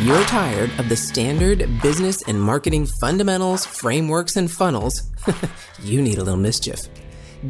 You're 0.00 0.24
tired 0.24 0.70
of 0.80 0.88
the 0.88 0.96
standard 0.96 1.80
business 1.80 2.20
and 2.26 2.38
marketing 2.38 2.84
fundamentals, 2.84 3.64
frameworks, 3.64 4.36
and 4.36 4.50
funnels, 4.50 5.08
you 5.82 6.02
need 6.02 6.18
a 6.18 6.24
little 6.24 6.38
mischief. 6.38 6.88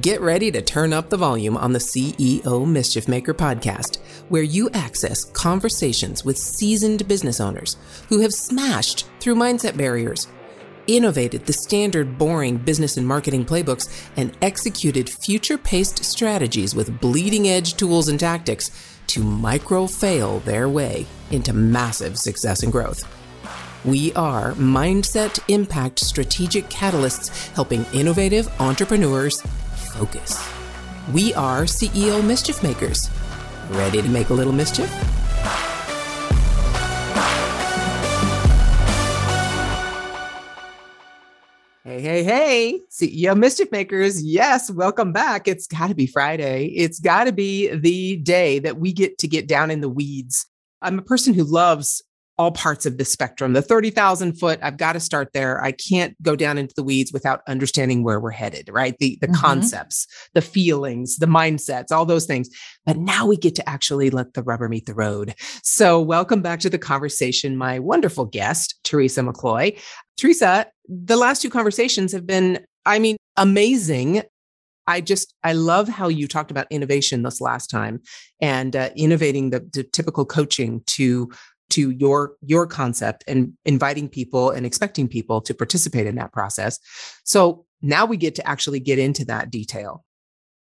Get 0.02 0.20
ready 0.20 0.52
to 0.52 0.60
turn 0.60 0.92
up 0.92 1.08
the 1.08 1.16
volume 1.16 1.56
on 1.56 1.72
the 1.72 1.78
CEO 1.78 2.68
Mischief 2.68 3.08
Maker 3.08 3.32
podcast, 3.32 3.96
where 4.28 4.42
you 4.42 4.68
access 4.74 5.24
conversations 5.24 6.22
with 6.22 6.36
seasoned 6.36 7.08
business 7.08 7.40
owners 7.40 7.78
who 8.10 8.20
have 8.20 8.34
smashed 8.34 9.06
through 9.20 9.36
mindset 9.36 9.76
barriers, 9.78 10.28
innovated 10.86 11.46
the 11.46 11.52
standard 11.54 12.18
boring 12.18 12.58
business 12.58 12.98
and 12.98 13.08
marketing 13.08 13.46
playbooks, 13.46 13.88
and 14.18 14.36
executed 14.42 15.08
future 15.08 15.56
paced 15.56 16.04
strategies 16.04 16.74
with 16.74 17.00
bleeding 17.00 17.48
edge 17.48 17.74
tools 17.74 18.08
and 18.08 18.20
tactics 18.20 18.93
to 19.08 19.22
micro 19.22 19.86
fail 19.86 20.40
their 20.40 20.68
way 20.68 21.06
into 21.30 21.52
massive 21.52 22.18
success 22.18 22.62
and 22.62 22.72
growth. 22.72 23.02
We 23.84 24.12
are 24.14 24.52
Mindset 24.52 25.40
Impact 25.48 26.00
Strategic 26.00 26.68
Catalysts 26.70 27.48
helping 27.54 27.84
innovative 27.92 28.48
entrepreneurs 28.60 29.42
focus. 29.92 30.42
We 31.12 31.34
are 31.34 31.64
CEO 31.64 32.24
Mischief 32.24 32.62
Makers. 32.62 33.10
Ready 33.70 34.00
to 34.00 34.08
make 34.08 34.30
a 34.30 34.34
little 34.34 34.54
mischief? 34.54 34.90
Hey, 42.04 42.22
hey, 42.22 42.80
CEO 42.90 43.34
Mischief 43.34 43.72
Makers. 43.72 44.22
Yes, 44.22 44.70
welcome 44.70 45.10
back. 45.10 45.48
It's 45.48 45.66
got 45.66 45.86
to 45.86 45.94
be 45.94 46.06
Friday. 46.06 46.66
It's 46.66 47.00
got 47.00 47.24
to 47.24 47.32
be 47.32 47.74
the 47.74 48.16
day 48.16 48.58
that 48.58 48.76
we 48.76 48.92
get 48.92 49.16
to 49.16 49.26
get 49.26 49.48
down 49.48 49.70
in 49.70 49.80
the 49.80 49.88
weeds. 49.88 50.44
I'm 50.82 50.98
a 50.98 51.02
person 51.02 51.32
who 51.32 51.44
loves 51.44 52.02
all 52.36 52.50
parts 52.50 52.84
of 52.84 52.98
the 52.98 53.04
spectrum. 53.04 53.52
The 53.52 53.62
30,000 53.62 54.34
foot, 54.34 54.58
I've 54.60 54.76
got 54.76 54.94
to 54.94 55.00
start 55.00 55.30
there. 55.32 55.62
I 55.62 55.72
can't 55.72 56.20
go 56.20 56.34
down 56.34 56.58
into 56.58 56.74
the 56.74 56.82
weeds 56.82 57.12
without 57.12 57.42
understanding 57.46 58.02
where 58.02 58.18
we're 58.18 58.32
headed, 58.32 58.68
right? 58.72 58.96
The, 58.98 59.16
the 59.20 59.28
mm-hmm. 59.28 59.40
concepts, 59.40 60.06
the 60.34 60.42
feelings, 60.42 61.16
the 61.16 61.26
mindsets, 61.26 61.92
all 61.92 62.04
those 62.04 62.26
things. 62.26 62.50
But 62.84 62.96
now 62.96 63.26
we 63.26 63.36
get 63.36 63.54
to 63.54 63.68
actually 63.68 64.10
let 64.10 64.34
the 64.34 64.42
rubber 64.42 64.68
meet 64.68 64.86
the 64.86 64.94
road. 64.94 65.34
So, 65.62 66.00
welcome 66.00 66.42
back 66.42 66.60
to 66.60 66.70
the 66.70 66.78
conversation, 66.78 67.56
my 67.56 67.78
wonderful 67.78 68.26
guest, 68.26 68.80
Teresa 68.82 69.22
McCloy. 69.22 69.80
Teresa, 70.16 70.66
the 70.88 71.16
last 71.16 71.42
two 71.42 71.50
conversations 71.50 72.12
have 72.12 72.26
been, 72.26 72.64
I 72.86 72.98
mean, 72.98 73.16
amazing. 73.36 74.22
I 74.86 75.00
just 75.00 75.34
I 75.42 75.54
love 75.54 75.88
how 75.88 76.08
you 76.08 76.28
talked 76.28 76.50
about 76.50 76.66
innovation 76.70 77.22
this 77.22 77.40
last 77.40 77.68
time 77.68 78.02
and 78.40 78.76
uh, 78.76 78.90
innovating 78.96 79.50
the, 79.50 79.66
the, 79.72 79.82
typical 79.82 80.26
coaching 80.26 80.82
to 80.88 81.30
to 81.70 81.90
your 81.90 82.34
your 82.42 82.66
concept 82.66 83.24
and 83.26 83.54
inviting 83.64 84.08
people 84.08 84.50
and 84.50 84.66
expecting 84.66 85.08
people 85.08 85.40
to 85.40 85.54
participate 85.54 86.06
in 86.06 86.16
that 86.16 86.32
process 86.32 86.78
so 87.24 87.64
now 87.80 88.04
we 88.04 88.18
get 88.18 88.34
to 88.34 88.46
actually 88.46 88.78
get 88.78 88.98
into 88.98 89.24
that 89.24 89.50
detail 89.50 90.04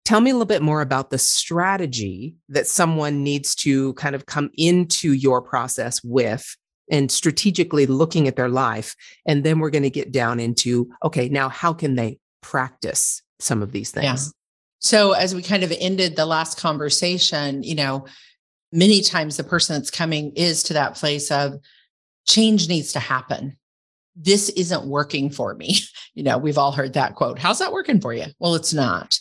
tell 0.06 0.22
me 0.22 0.30
a 0.30 0.34
little 0.34 0.46
bit 0.46 0.62
more 0.62 0.82
about 0.82 1.10
the 1.10 1.18
strategy 1.18 2.36
that 2.48 2.68
someone 2.68 3.22
needs 3.22 3.54
to 3.56 3.94
kind 3.96 4.16
of 4.16 4.26
come 4.26 4.50
into 4.58 5.12
your 5.12 5.42
process 5.42 6.02
with 6.04 6.56
and 6.92 7.12
strategically 7.12 7.86
looking 7.86 8.28
at 8.28 8.36
their 8.36 8.50
life 8.50 8.96
and 9.26 9.44
then 9.44 9.60
we're 9.60 9.70
going 9.70 9.84
to 9.84 9.90
get 9.90 10.12
down 10.12 10.40
into 10.40 10.90
okay 11.04 11.30
now 11.30 11.50
how 11.50 11.74
can 11.74 11.96
they 11.96 12.18
practice 12.42 13.22
some 13.40 13.62
of 13.62 13.72
these 13.72 13.92
things 13.92 14.04
yeah. 14.04 14.32
so 14.80 15.12
as 15.14 15.34
we 15.34 15.42
kind 15.42 15.64
of 15.64 15.74
ended 15.80 16.16
the 16.16 16.26
last 16.26 16.60
conversation 16.60 17.64
you 17.64 17.76
know 17.76 18.06
many 18.74 19.02
times 19.02 19.38
the 19.38 19.44
person 19.44 19.76
that's 19.76 19.92
coming 19.92 20.34
is 20.36 20.64
to 20.64 20.74
that 20.74 20.96
place 20.96 21.32
of 21.32 21.54
change 22.26 22.68
needs 22.68 22.94
to 22.94 23.00
happen. 23.00 23.58
This 24.16 24.50
isn't 24.50 24.86
working 24.86 25.30
for 25.30 25.54
me. 25.54 25.78
You 26.16 26.22
know, 26.22 26.38
we've 26.38 26.60
all 26.60 26.72
heard 26.72 26.94
that 26.94 27.16
quote. 27.16 27.40
How's 27.40 27.58
that 27.58 27.72
working 27.72 28.00
for 28.00 28.14
you? 28.14 28.26
Well, 28.38 28.54
it's 28.54 28.72
not. 28.72 29.18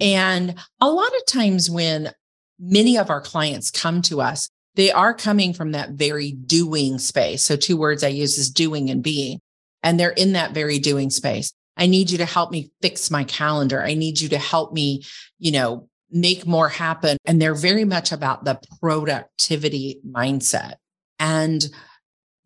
And 0.00 0.56
a 0.80 0.90
lot 0.90 1.06
of 1.06 1.24
times 1.24 1.70
when 1.70 2.10
many 2.58 2.98
of 2.98 3.10
our 3.10 3.20
clients 3.20 3.70
come 3.70 4.02
to 4.02 4.20
us, 4.20 4.50
they 4.74 4.90
are 4.90 5.14
coming 5.14 5.52
from 5.52 5.72
that 5.72 5.90
very 5.90 6.32
doing 6.32 6.98
space. 6.98 7.42
So, 7.42 7.56
two 7.56 7.76
words 7.76 8.02
I 8.02 8.08
use 8.08 8.38
is 8.38 8.50
doing 8.50 8.90
and 8.90 9.02
being. 9.02 9.40
And 9.82 9.98
they're 9.98 10.10
in 10.10 10.32
that 10.32 10.52
very 10.52 10.78
doing 10.78 11.10
space. 11.10 11.52
I 11.76 11.86
need 11.86 12.10
you 12.10 12.18
to 12.18 12.24
help 12.24 12.50
me 12.50 12.70
fix 12.80 13.10
my 13.10 13.24
calendar. 13.24 13.82
I 13.82 13.94
need 13.94 14.20
you 14.20 14.28
to 14.30 14.38
help 14.38 14.72
me, 14.72 15.02
you 15.38 15.52
know, 15.52 15.88
make 16.10 16.46
more 16.46 16.68
happen. 16.68 17.16
And 17.24 17.40
they're 17.40 17.54
very 17.54 17.84
much 17.84 18.12
about 18.12 18.44
the 18.44 18.60
productivity 18.80 20.00
mindset. 20.06 20.74
And 21.18 21.64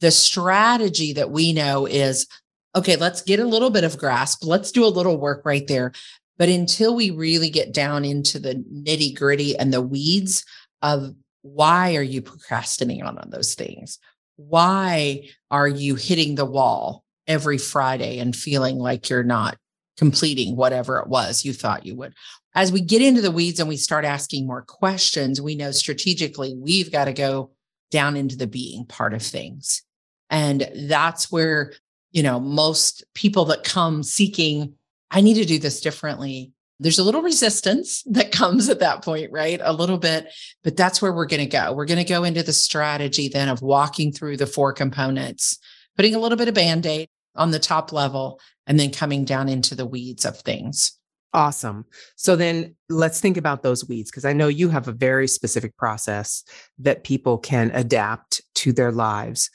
the 0.00 0.10
strategy 0.10 1.12
that 1.14 1.30
we 1.30 1.52
know 1.52 1.86
is 1.86 2.26
okay, 2.74 2.96
let's 2.96 3.22
get 3.22 3.40
a 3.40 3.44
little 3.44 3.70
bit 3.70 3.84
of 3.84 3.96
grasp. 3.96 4.44
Let's 4.44 4.70
do 4.70 4.84
a 4.84 4.88
little 4.88 5.18
work 5.18 5.46
right 5.46 5.66
there. 5.66 5.92
But 6.36 6.50
until 6.50 6.94
we 6.94 7.10
really 7.10 7.48
get 7.48 7.72
down 7.72 8.04
into 8.04 8.38
the 8.38 8.62
nitty 8.70 9.16
gritty 9.16 9.56
and 9.58 9.72
the 9.72 9.80
weeds 9.80 10.44
of 10.82 11.14
why 11.54 11.96
are 11.96 12.02
you 12.02 12.22
procrastinating 12.22 13.04
on 13.04 13.18
those 13.30 13.54
things? 13.54 13.98
Why 14.36 15.28
are 15.50 15.68
you 15.68 15.94
hitting 15.94 16.34
the 16.34 16.44
wall 16.44 17.04
every 17.26 17.58
Friday 17.58 18.18
and 18.18 18.34
feeling 18.34 18.78
like 18.78 19.08
you're 19.08 19.22
not 19.22 19.56
completing 19.96 20.56
whatever 20.56 20.98
it 20.98 21.08
was 21.08 21.44
you 21.44 21.52
thought 21.52 21.86
you 21.86 21.96
would? 21.96 22.14
as 22.56 22.72
we 22.72 22.80
get 22.80 23.02
into 23.02 23.20
the 23.20 23.30
weeds 23.30 23.60
and 23.60 23.68
we 23.68 23.76
start 23.76 24.06
asking 24.06 24.46
more 24.46 24.62
questions, 24.62 25.42
we 25.42 25.54
know 25.54 25.70
strategically 25.70 26.54
we've 26.56 26.90
got 26.90 27.04
to 27.04 27.12
go 27.12 27.50
down 27.90 28.16
into 28.16 28.34
the 28.34 28.46
being 28.46 28.86
part 28.86 29.12
of 29.12 29.22
things. 29.22 29.82
And 30.30 30.68
that's 30.74 31.30
where, 31.30 31.74
you 32.12 32.22
know, 32.22 32.40
most 32.40 33.04
people 33.14 33.44
that 33.46 33.62
come 33.62 34.02
seeking, 34.02 34.72
I 35.10 35.20
need 35.20 35.34
to 35.34 35.44
do 35.44 35.58
this 35.58 35.82
differently. 35.82 36.52
There's 36.78 36.98
a 36.98 37.04
little 37.04 37.22
resistance 37.22 38.02
that 38.06 38.32
comes 38.32 38.68
at 38.68 38.80
that 38.80 39.02
point, 39.02 39.30
right? 39.32 39.60
A 39.62 39.72
little 39.72 39.98
bit, 39.98 40.32
but 40.64 40.76
that's 40.76 41.00
where 41.00 41.12
we're 41.12 41.26
going 41.26 41.40
to 41.40 41.46
go. 41.46 41.72
We're 41.72 41.86
going 41.86 42.04
to 42.04 42.04
go 42.04 42.24
into 42.24 42.42
the 42.42 42.52
strategy 42.52 43.28
then 43.28 43.48
of 43.48 43.62
walking 43.62 44.12
through 44.12 44.36
the 44.36 44.46
four 44.46 44.72
components, 44.72 45.58
putting 45.96 46.14
a 46.14 46.18
little 46.18 46.38
bit 46.38 46.48
of 46.48 46.54
band 46.54 46.86
aid 46.86 47.08
on 47.34 47.50
the 47.50 47.58
top 47.58 47.92
level, 47.92 48.40
and 48.66 48.78
then 48.78 48.90
coming 48.90 49.24
down 49.24 49.48
into 49.48 49.74
the 49.74 49.86
weeds 49.86 50.24
of 50.24 50.38
things. 50.38 50.98
Awesome. 51.36 51.84
So 52.16 52.34
then 52.34 52.74
let's 52.88 53.20
think 53.20 53.36
about 53.36 53.62
those 53.62 53.86
weeds 53.86 54.10
because 54.10 54.24
I 54.24 54.32
know 54.32 54.48
you 54.48 54.70
have 54.70 54.88
a 54.88 54.92
very 54.92 55.28
specific 55.28 55.76
process 55.76 56.42
that 56.78 57.04
people 57.04 57.36
can 57.36 57.70
adapt 57.74 58.40
to 58.56 58.72
their 58.72 58.90
lives. 58.90 59.50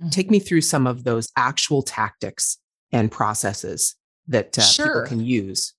Mm-hmm. 0.00 0.10
Take 0.10 0.30
me 0.30 0.40
through 0.40 0.62
some 0.62 0.88
of 0.88 1.04
those 1.04 1.30
actual 1.36 1.82
tactics 1.82 2.58
and 2.90 3.12
processes 3.12 3.94
that 4.26 4.58
uh, 4.58 4.62
sure. 4.62 4.86
people 4.86 5.06
can 5.06 5.20
use. 5.24 5.72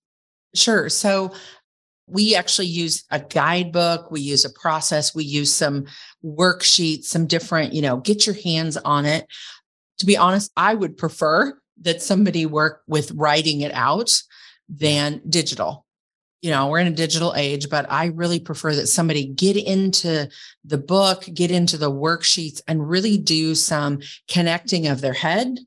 Sure. 0.54 0.90
So 0.90 1.34
we 2.08 2.36
actually 2.36 2.68
use 2.68 3.06
a 3.10 3.20
guidebook, 3.20 4.12
we 4.12 4.20
use 4.20 4.44
a 4.44 4.50
process, 4.50 5.16
we 5.16 5.24
use 5.24 5.54
some 5.54 5.86
worksheets, 6.24 7.06
some 7.06 7.26
different, 7.26 7.74
you 7.74 7.82
know, 7.82 7.98
get 7.98 8.26
your 8.26 8.36
hands 8.36 8.76
on 8.78 9.06
it. 9.06 9.26
To 10.00 10.06
be 10.06 10.18
honest, 10.18 10.52
I 10.58 10.74
would 10.74 10.98
prefer 10.98 11.58
that 11.82 12.02
somebody 12.02 12.46
work 12.46 12.82
with 12.88 13.12
writing 13.12 13.62
it 13.62 13.72
out 13.74 14.12
than 14.68 15.22
digital. 15.30 15.86
You 16.42 16.50
know, 16.50 16.68
we're 16.68 16.80
in 16.80 16.88
a 16.88 16.92
digital 16.92 17.34
age, 17.36 17.70
but 17.70 17.90
I 17.90 18.08
really 18.08 18.40
prefer 18.40 18.74
that 18.76 18.88
somebody 18.88 19.28
get 19.28 19.56
into 19.56 20.28
the 20.66 20.78
book, 20.78 21.26
get 21.34 21.52
into 21.52 21.78
the 21.78 21.92
worksheets, 21.92 22.62
and 22.68 22.90
really 22.90 23.18
do 23.18 23.54
some 23.54 24.00
connecting 24.28 24.88
of 24.88 25.02
their 25.02 25.14
head, 25.14 25.60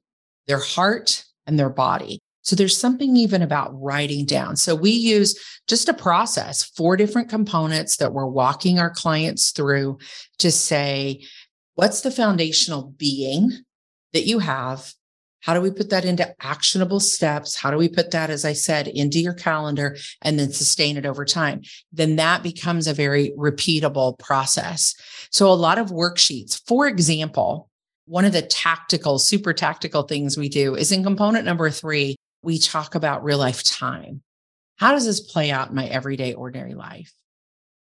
their 0.48 0.58
heart, 0.58 1.24
and 1.46 1.58
their 1.58 1.70
body. 1.70 2.20
So 2.44 2.54
there's 2.54 2.76
something 2.76 3.16
even 3.16 3.42
about 3.42 3.70
writing 3.80 4.26
down. 4.26 4.56
So 4.56 4.74
we 4.74 4.90
use 4.90 5.36
just 5.66 5.88
a 5.88 5.94
process, 5.94 6.62
four 6.62 6.96
different 6.96 7.30
components 7.30 7.96
that 7.96 8.12
we're 8.12 8.26
walking 8.26 8.78
our 8.78 8.90
clients 8.90 9.50
through 9.50 9.98
to 10.38 10.50
say, 10.50 11.24
what's 11.74 12.02
the 12.02 12.10
foundational 12.10 12.94
being 12.98 13.50
that 14.12 14.26
you 14.26 14.38
have? 14.38 14.92
How 15.40 15.52
do 15.52 15.60
we 15.60 15.70
put 15.70 15.90
that 15.90 16.04
into 16.04 16.34
actionable 16.42 17.00
steps? 17.00 17.56
How 17.56 17.70
do 17.70 17.76
we 17.76 17.88
put 17.88 18.10
that, 18.12 18.30
as 18.30 18.44
I 18.44 18.54
said, 18.54 18.88
into 18.88 19.18
your 19.20 19.34
calendar 19.34 19.96
and 20.22 20.38
then 20.38 20.52
sustain 20.52 20.96
it 20.96 21.04
over 21.04 21.24
time? 21.24 21.62
Then 21.92 22.16
that 22.16 22.42
becomes 22.42 22.86
a 22.86 22.94
very 22.94 23.32
repeatable 23.36 24.18
process. 24.18 24.94
So, 25.30 25.50
a 25.50 25.52
lot 25.52 25.78
of 25.78 25.90
worksheets, 25.90 26.62
for 26.66 26.86
example, 26.86 27.68
one 28.06 28.24
of 28.24 28.32
the 28.32 28.40
tactical, 28.40 29.18
super 29.18 29.52
tactical 29.52 30.04
things 30.04 30.38
we 30.38 30.48
do 30.48 30.74
is 30.76 30.92
in 30.92 31.02
component 31.02 31.44
number 31.44 31.68
three, 31.68 32.16
we 32.44 32.58
talk 32.58 32.94
about 32.94 33.24
real 33.24 33.38
life 33.38 33.62
time. 33.62 34.22
How 34.76 34.92
does 34.92 35.06
this 35.06 35.20
play 35.20 35.50
out 35.50 35.70
in 35.70 35.74
my 35.74 35.86
everyday, 35.86 36.34
ordinary 36.34 36.74
life? 36.74 37.12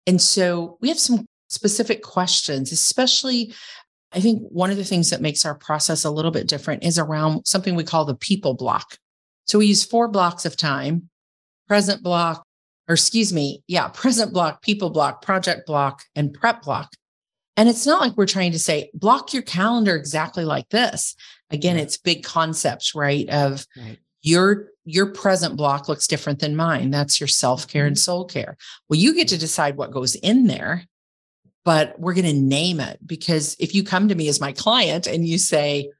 And 0.07 0.21
so 0.21 0.77
we 0.81 0.89
have 0.89 0.99
some 0.99 1.25
specific 1.49 2.01
questions, 2.01 2.71
especially 2.71 3.53
I 4.13 4.19
think 4.19 4.43
one 4.49 4.71
of 4.71 4.77
the 4.77 4.83
things 4.83 5.09
that 5.09 5.21
makes 5.21 5.45
our 5.45 5.55
process 5.55 6.03
a 6.03 6.11
little 6.11 6.31
bit 6.31 6.47
different 6.47 6.83
is 6.83 6.99
around 6.99 7.45
something 7.45 7.75
we 7.75 7.83
call 7.83 8.05
the 8.05 8.15
people 8.15 8.53
block. 8.53 8.97
So 9.45 9.59
we 9.59 9.67
use 9.67 9.85
four 9.85 10.07
blocks 10.07 10.45
of 10.45 10.57
time 10.57 11.09
present 11.67 12.03
block, 12.03 12.45
or 12.89 12.93
excuse 12.95 13.31
me, 13.31 13.63
yeah, 13.67 13.87
present 13.93 14.33
block, 14.33 14.61
people 14.61 14.89
block, 14.89 15.21
project 15.21 15.65
block, 15.65 16.03
and 16.15 16.33
prep 16.33 16.63
block. 16.63 16.89
And 17.55 17.69
it's 17.69 17.85
not 17.85 18.01
like 18.01 18.17
we're 18.17 18.25
trying 18.25 18.51
to 18.53 18.59
say, 18.59 18.89
block 18.93 19.33
your 19.33 19.43
calendar 19.43 19.95
exactly 19.95 20.43
like 20.43 20.67
this. 20.69 21.15
Again, 21.49 21.77
it's 21.77 21.97
big 21.97 22.23
concepts, 22.23 22.95
right? 22.95 23.29
Of 23.29 23.65
right. 23.77 23.99
Your 24.21 24.67
your 24.83 25.07
present 25.07 25.55
block 25.55 25.87
looks 25.87 26.07
different 26.07 26.39
than 26.39 26.55
mine. 26.55 26.89
That's 26.89 27.19
your 27.19 27.27
self-care 27.27 27.85
and 27.85 27.95
mm-hmm. 27.95 27.99
soul 27.99 28.25
care. 28.25 28.57
Well, 28.89 28.99
you 28.99 29.13
get 29.13 29.27
to 29.29 29.37
decide 29.37 29.77
what 29.77 29.91
goes 29.91 30.15
in 30.15 30.47
there, 30.47 30.85
but 31.63 31.99
we're 31.99 32.15
going 32.15 32.25
to 32.25 32.33
name 32.33 32.79
it 32.79 32.99
because 33.05 33.55
if 33.59 33.75
you 33.75 33.83
come 33.83 34.07
to 34.07 34.15
me 34.15 34.27
as 34.27 34.41
my 34.41 34.51
client 34.51 35.05
and 35.05 35.27
you 35.27 35.37
say, 35.37 35.91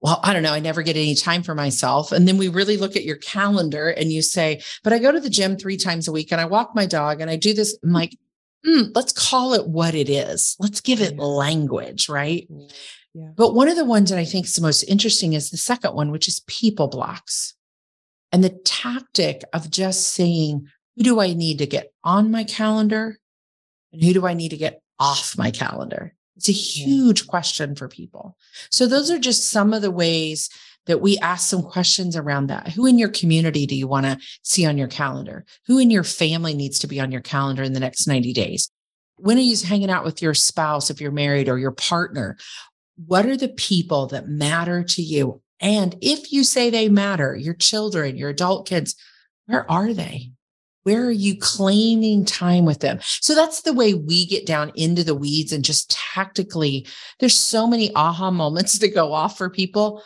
well, 0.00 0.20
I 0.22 0.32
don't 0.32 0.42
know, 0.42 0.52
I 0.52 0.60
never 0.60 0.82
get 0.82 0.96
any 0.96 1.14
time 1.14 1.42
for 1.42 1.54
myself. 1.54 2.12
And 2.12 2.28
then 2.28 2.36
we 2.36 2.48
really 2.48 2.76
look 2.76 2.96
at 2.96 3.04
your 3.04 3.16
calendar 3.16 3.88
and 3.88 4.12
you 4.12 4.22
say, 4.22 4.62
but 4.82 4.92
I 4.92 4.98
go 4.98 5.12
to 5.12 5.20
the 5.20 5.30
gym 5.30 5.56
three 5.56 5.76
times 5.76 6.08
a 6.08 6.12
week 6.12 6.32
and 6.32 6.40
I 6.40 6.44
walk 6.44 6.74
my 6.74 6.86
dog 6.86 7.20
and 7.20 7.30
I 7.30 7.36
do 7.36 7.54
this. 7.54 7.78
I'm 7.82 7.92
like, 7.92 8.16
mm, 8.66 8.90
let's 8.94 9.12
call 9.12 9.54
it 9.54 9.66
what 9.66 9.94
it 9.94 10.10
is. 10.10 10.56
Let's 10.58 10.80
give 10.80 11.00
it 11.00 11.18
language, 11.18 12.08
right? 12.08 12.46
Yeah. 13.14 13.30
But 13.36 13.54
one 13.54 13.68
of 13.68 13.76
the 13.76 13.84
ones 13.84 14.10
that 14.10 14.18
I 14.18 14.24
think 14.24 14.46
is 14.46 14.56
the 14.56 14.62
most 14.62 14.82
interesting 14.82 15.32
is 15.32 15.50
the 15.50 15.56
second 15.56 15.94
one, 15.94 16.10
which 16.10 16.28
is 16.28 16.40
people 16.48 16.88
blocks. 16.88 17.54
And 18.32 18.42
the 18.42 18.58
tactic 18.64 19.42
of 19.52 19.70
just 19.70 20.08
saying, 20.08 20.66
who 20.96 21.04
do 21.04 21.20
I 21.20 21.32
need 21.32 21.58
to 21.58 21.66
get 21.66 21.92
on 22.02 22.32
my 22.32 22.42
calendar? 22.42 23.18
And 23.92 24.02
who 24.02 24.12
do 24.12 24.26
I 24.26 24.34
need 24.34 24.48
to 24.50 24.56
get 24.56 24.82
off 24.98 25.38
my 25.38 25.52
calendar? 25.52 26.14
It's 26.36 26.48
a 26.48 26.52
huge 26.52 27.22
yeah. 27.22 27.28
question 27.28 27.76
for 27.76 27.86
people. 27.86 28.36
So, 28.70 28.88
those 28.88 29.10
are 29.10 29.20
just 29.20 29.50
some 29.50 29.72
of 29.72 29.82
the 29.82 29.90
ways 29.92 30.50
that 30.86 31.00
we 31.00 31.16
ask 31.18 31.48
some 31.48 31.62
questions 31.62 32.16
around 32.16 32.48
that. 32.48 32.68
Who 32.68 32.86
in 32.86 32.98
your 32.98 33.08
community 33.08 33.66
do 33.66 33.76
you 33.76 33.86
want 33.86 34.06
to 34.06 34.18
see 34.42 34.66
on 34.66 34.76
your 34.76 34.88
calendar? 34.88 35.44
Who 35.66 35.78
in 35.78 35.90
your 35.90 36.04
family 36.04 36.54
needs 36.54 36.78
to 36.80 36.86
be 36.86 37.00
on 37.00 37.10
your 37.10 37.22
calendar 37.22 37.62
in 37.62 37.72
the 37.72 37.80
next 37.80 38.06
90 38.06 38.32
days? 38.32 38.70
When 39.16 39.38
are 39.38 39.42
you 39.42 39.56
hanging 39.64 39.90
out 39.90 40.04
with 40.04 40.20
your 40.20 40.34
spouse 40.34 40.90
if 40.90 41.00
you're 41.00 41.12
married 41.12 41.48
or 41.48 41.58
your 41.58 41.70
partner? 41.70 42.36
What 42.96 43.26
are 43.26 43.36
the 43.36 43.48
people 43.48 44.06
that 44.08 44.28
matter 44.28 44.82
to 44.84 45.02
you? 45.02 45.40
And 45.60 45.96
if 46.00 46.32
you 46.32 46.44
say 46.44 46.70
they 46.70 46.88
matter, 46.88 47.34
your 47.36 47.54
children, 47.54 48.16
your 48.16 48.30
adult 48.30 48.68
kids, 48.68 48.96
where 49.46 49.70
are 49.70 49.92
they? 49.92 50.32
Where 50.82 51.06
are 51.06 51.10
you 51.10 51.38
claiming 51.38 52.26
time 52.26 52.66
with 52.66 52.80
them? 52.80 52.98
So 53.02 53.34
that's 53.34 53.62
the 53.62 53.72
way 53.72 53.94
we 53.94 54.26
get 54.26 54.46
down 54.46 54.70
into 54.74 55.02
the 55.02 55.14
weeds 55.14 55.50
and 55.50 55.64
just 55.64 55.90
tactically, 55.90 56.86
there's 57.20 57.36
so 57.36 57.66
many 57.66 57.94
aha 57.94 58.30
moments 58.30 58.78
to 58.80 58.88
go 58.88 59.12
off 59.12 59.38
for 59.38 59.48
people. 59.48 60.02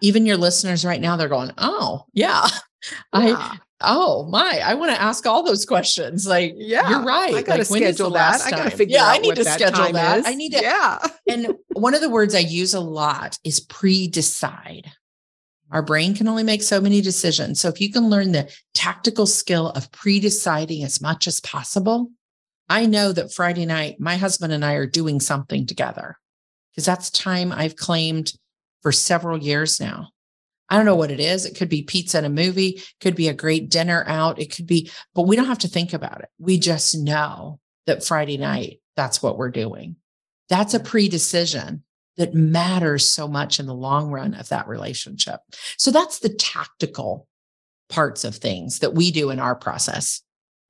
Even 0.00 0.26
your 0.26 0.36
listeners 0.36 0.84
right 0.84 1.00
now, 1.00 1.16
they're 1.16 1.28
going, 1.28 1.52
oh, 1.58 2.04
yeah. 2.12 2.48
yeah. 2.92 2.98
I, 3.12 3.58
oh 3.80 4.26
my, 4.30 4.60
I 4.64 4.74
want 4.74 4.92
to 4.92 5.00
ask 5.00 5.26
all 5.26 5.42
those 5.42 5.64
questions. 5.64 6.26
Like, 6.26 6.54
yeah, 6.56 6.88
you're 6.88 7.04
right. 7.04 7.34
I 7.34 7.42
got 7.42 7.56
to 7.56 7.72
like, 7.72 7.82
schedule 7.82 8.10
that. 8.10 8.40
I 8.42 8.50
got 8.50 8.70
to 8.70 8.76
figure 8.76 8.98
out 8.98 9.06
that. 9.06 9.14
yeah, 9.14 9.18
I 9.18 9.18
need 9.18 9.36
to 9.36 9.44
schedule 9.44 9.92
that. 9.92 10.18
Is. 10.20 10.26
I 10.26 10.34
need 10.34 10.52
to. 10.52 10.60
Yeah. 10.60 10.98
and 11.28 11.54
one 11.72 11.94
of 11.94 12.00
the 12.00 12.10
words 12.10 12.34
I 12.34 12.40
use 12.40 12.74
a 12.74 12.80
lot 12.80 13.38
is 13.44 13.60
pre 13.60 14.08
decide. 14.08 14.90
Our 15.70 15.82
brain 15.82 16.14
can 16.14 16.28
only 16.28 16.44
make 16.44 16.62
so 16.62 16.80
many 16.80 17.00
decisions. 17.00 17.60
So 17.60 17.68
if 17.68 17.80
you 17.80 17.90
can 17.90 18.08
learn 18.08 18.32
the 18.32 18.50
tactical 18.72 19.26
skill 19.26 19.70
of 19.70 19.90
pre 19.90 20.20
deciding 20.20 20.84
as 20.84 21.00
much 21.00 21.26
as 21.26 21.40
possible, 21.40 22.10
I 22.68 22.86
know 22.86 23.12
that 23.12 23.32
Friday 23.32 23.66
night, 23.66 24.00
my 24.00 24.16
husband 24.16 24.52
and 24.52 24.64
I 24.64 24.74
are 24.74 24.86
doing 24.86 25.20
something 25.20 25.66
together 25.66 26.18
because 26.72 26.86
that's 26.86 27.10
time 27.10 27.52
I've 27.52 27.76
claimed 27.76 28.32
for 28.82 28.92
several 28.92 29.38
years 29.38 29.80
now. 29.80 30.08
I 30.68 30.76
don't 30.76 30.86
know 30.86 30.96
what 30.96 31.10
it 31.10 31.20
is. 31.20 31.44
It 31.44 31.56
could 31.56 31.68
be 31.68 31.82
pizza 31.82 32.18
and 32.18 32.26
a 32.26 32.30
movie, 32.30 32.82
could 33.00 33.14
be 33.14 33.28
a 33.28 33.34
great 33.34 33.70
dinner 33.70 34.04
out. 34.06 34.40
It 34.40 34.54
could 34.54 34.66
be, 34.66 34.90
but 35.14 35.22
we 35.22 35.36
don't 35.36 35.46
have 35.46 35.58
to 35.60 35.68
think 35.68 35.92
about 35.92 36.20
it. 36.20 36.28
We 36.38 36.58
just 36.58 36.96
know 36.96 37.60
that 37.86 38.04
Friday 38.04 38.36
night, 38.36 38.80
that's 38.96 39.22
what 39.22 39.38
we're 39.38 39.50
doing. 39.50 39.96
That's 40.48 40.74
a 40.74 40.80
pre 40.80 41.08
decision 41.08 41.84
that 42.16 42.34
matters 42.34 43.08
so 43.08 43.28
much 43.28 43.60
in 43.60 43.66
the 43.66 43.74
long 43.74 44.10
run 44.10 44.34
of 44.34 44.48
that 44.48 44.68
relationship. 44.68 45.40
So 45.76 45.90
that's 45.90 46.20
the 46.20 46.30
tactical 46.30 47.28
parts 47.88 48.24
of 48.24 48.36
things 48.36 48.80
that 48.80 48.94
we 48.94 49.10
do 49.10 49.30
in 49.30 49.38
our 49.38 49.54
process. 49.54 50.22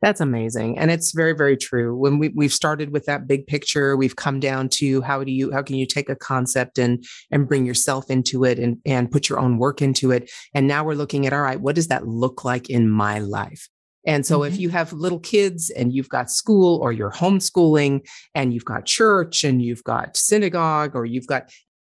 That's 0.07 0.21
amazing. 0.21 0.79
And 0.79 0.93
it's 0.93 1.11
very, 1.11 1.33
very 1.33 1.57
true. 1.57 1.97
When 1.97 2.21
we, 2.21 2.29
we've 2.29 2.53
started 2.53 2.93
with 2.93 3.07
that 3.07 3.27
big 3.27 3.45
picture, 3.49 3.97
we've 3.97 4.15
come 4.15 4.39
down 4.39 4.69
to 4.75 5.03
how 5.03 5.25
do 5.25 5.33
you, 5.33 5.51
how 5.51 5.63
can 5.63 5.75
you 5.75 5.85
take 5.85 6.09
a 6.09 6.15
concept 6.15 6.79
and, 6.79 7.05
and 7.33 7.49
bring 7.49 7.67
yourself 7.67 8.09
into 8.09 8.45
it 8.45 8.61
and, 8.61 8.79
and 8.87 9.11
put 9.11 9.29
your 9.29 9.41
own 9.41 9.59
work 9.59 9.83
into 9.83 10.13
it. 10.13 10.31
And 10.55 10.69
now 10.69 10.85
we're 10.85 10.95
looking 10.95 11.27
at, 11.27 11.33
all 11.33 11.43
right, 11.43 11.61
what 11.61 11.75
does 11.75 11.89
that 11.89 12.07
look 12.07 12.45
like 12.45 12.71
in 12.71 12.89
my 12.89 13.19
life? 13.19 13.69
And 14.07 14.25
so 14.25 14.39
mm-hmm. 14.39 14.55
if 14.55 14.61
you 14.61 14.69
have 14.69 14.93
little 14.93 15.19
kids 15.19 15.71
and 15.71 15.93
you've 15.93 16.09
got 16.09 16.31
school 16.31 16.79
or 16.81 16.93
you're 16.93 17.11
homeschooling 17.11 18.07
and 18.33 18.55
you've 18.55 18.65
got 18.65 18.87
church 18.87 19.43
and 19.43 19.61
you've 19.61 19.83
got 19.83 20.17
synagogue 20.17 20.95
or 20.95 21.05
you've 21.05 21.27
got 21.27 21.51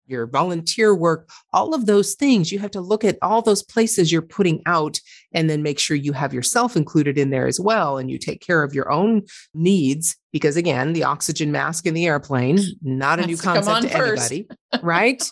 your 0.09 0.27
volunteer 0.27 0.95
work, 0.95 1.29
all 1.53 1.73
of 1.73 1.85
those 1.85 2.15
things, 2.15 2.51
you 2.51 2.59
have 2.59 2.71
to 2.71 2.81
look 2.81 3.03
at 3.03 3.17
all 3.21 3.41
those 3.41 3.63
places 3.63 4.11
you're 4.11 4.21
putting 4.21 4.61
out 4.65 4.99
and 5.33 5.49
then 5.49 5.63
make 5.63 5.79
sure 5.79 5.95
you 5.95 6.13
have 6.13 6.33
yourself 6.33 6.75
included 6.75 7.17
in 7.17 7.29
there 7.29 7.47
as 7.47 7.59
well. 7.59 7.97
And 7.97 8.09
you 8.09 8.17
take 8.17 8.41
care 8.41 8.63
of 8.63 8.73
your 8.73 8.91
own 8.91 9.23
needs 9.53 10.17
because, 10.31 10.57
again, 10.57 10.93
the 10.93 11.03
oxygen 11.03 11.51
mask 11.51 11.85
in 11.85 11.93
the 11.93 12.07
airplane, 12.07 12.59
not 12.81 13.19
a 13.19 13.25
new 13.25 13.37
concept 13.37 13.83
to, 13.83 13.89
to 13.89 13.95
anybody, 13.95 14.47
right? 14.81 15.23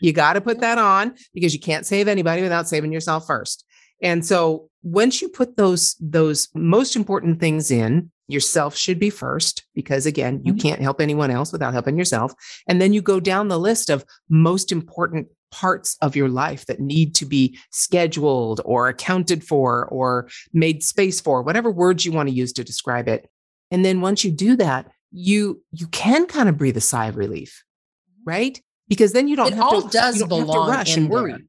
You 0.00 0.12
got 0.12 0.34
to 0.34 0.40
put 0.40 0.60
that 0.60 0.78
on 0.78 1.14
because 1.34 1.54
you 1.54 1.60
can't 1.60 1.86
save 1.86 2.08
anybody 2.08 2.42
without 2.42 2.68
saving 2.68 2.92
yourself 2.92 3.26
first. 3.26 3.64
And 4.02 4.24
so 4.24 4.68
once 4.82 5.22
you 5.22 5.28
put 5.28 5.56
those 5.56 5.96
those 6.00 6.48
most 6.54 6.96
important 6.96 7.40
things 7.40 7.70
in, 7.70 8.10
yourself 8.28 8.76
should 8.76 8.98
be 8.98 9.10
first 9.10 9.64
because 9.74 10.06
again, 10.06 10.40
you 10.44 10.52
mm-hmm. 10.52 10.68
can't 10.68 10.80
help 10.80 11.00
anyone 11.00 11.30
else 11.30 11.52
without 11.52 11.72
helping 11.72 11.96
yourself. 11.96 12.32
And 12.68 12.80
then 12.80 12.92
you 12.92 13.02
go 13.02 13.20
down 13.20 13.48
the 13.48 13.58
list 13.58 13.90
of 13.90 14.04
most 14.28 14.72
important 14.72 15.28
parts 15.52 15.96
of 16.02 16.16
your 16.16 16.28
life 16.28 16.66
that 16.66 16.80
need 16.80 17.14
to 17.14 17.24
be 17.24 17.58
scheduled 17.70 18.60
or 18.64 18.88
accounted 18.88 19.44
for 19.44 19.86
or 19.86 20.28
made 20.52 20.82
space 20.82 21.20
for, 21.20 21.42
whatever 21.42 21.70
words 21.70 22.04
you 22.04 22.12
want 22.12 22.28
to 22.28 22.34
use 22.34 22.52
to 22.54 22.64
describe 22.64 23.08
it. 23.08 23.28
And 23.70 23.84
then 23.84 24.00
once 24.00 24.24
you 24.24 24.30
do 24.30 24.56
that, 24.56 24.90
you 25.12 25.62
you 25.72 25.86
can 25.88 26.26
kind 26.26 26.48
of 26.48 26.58
breathe 26.58 26.76
a 26.76 26.80
sigh 26.80 27.06
of 27.06 27.16
relief, 27.16 27.64
mm-hmm. 28.10 28.28
right? 28.28 28.62
Because 28.88 29.12
then 29.12 29.28
you 29.28 29.36
don't 29.36 29.48
it 29.48 29.54
have 29.54 29.62
all 29.62 29.82
to, 29.82 29.88
does 29.88 30.22
belong 30.24 30.68
rush 30.68 30.96
and 30.96 31.08
worry. 31.08 31.32
There. 31.32 31.40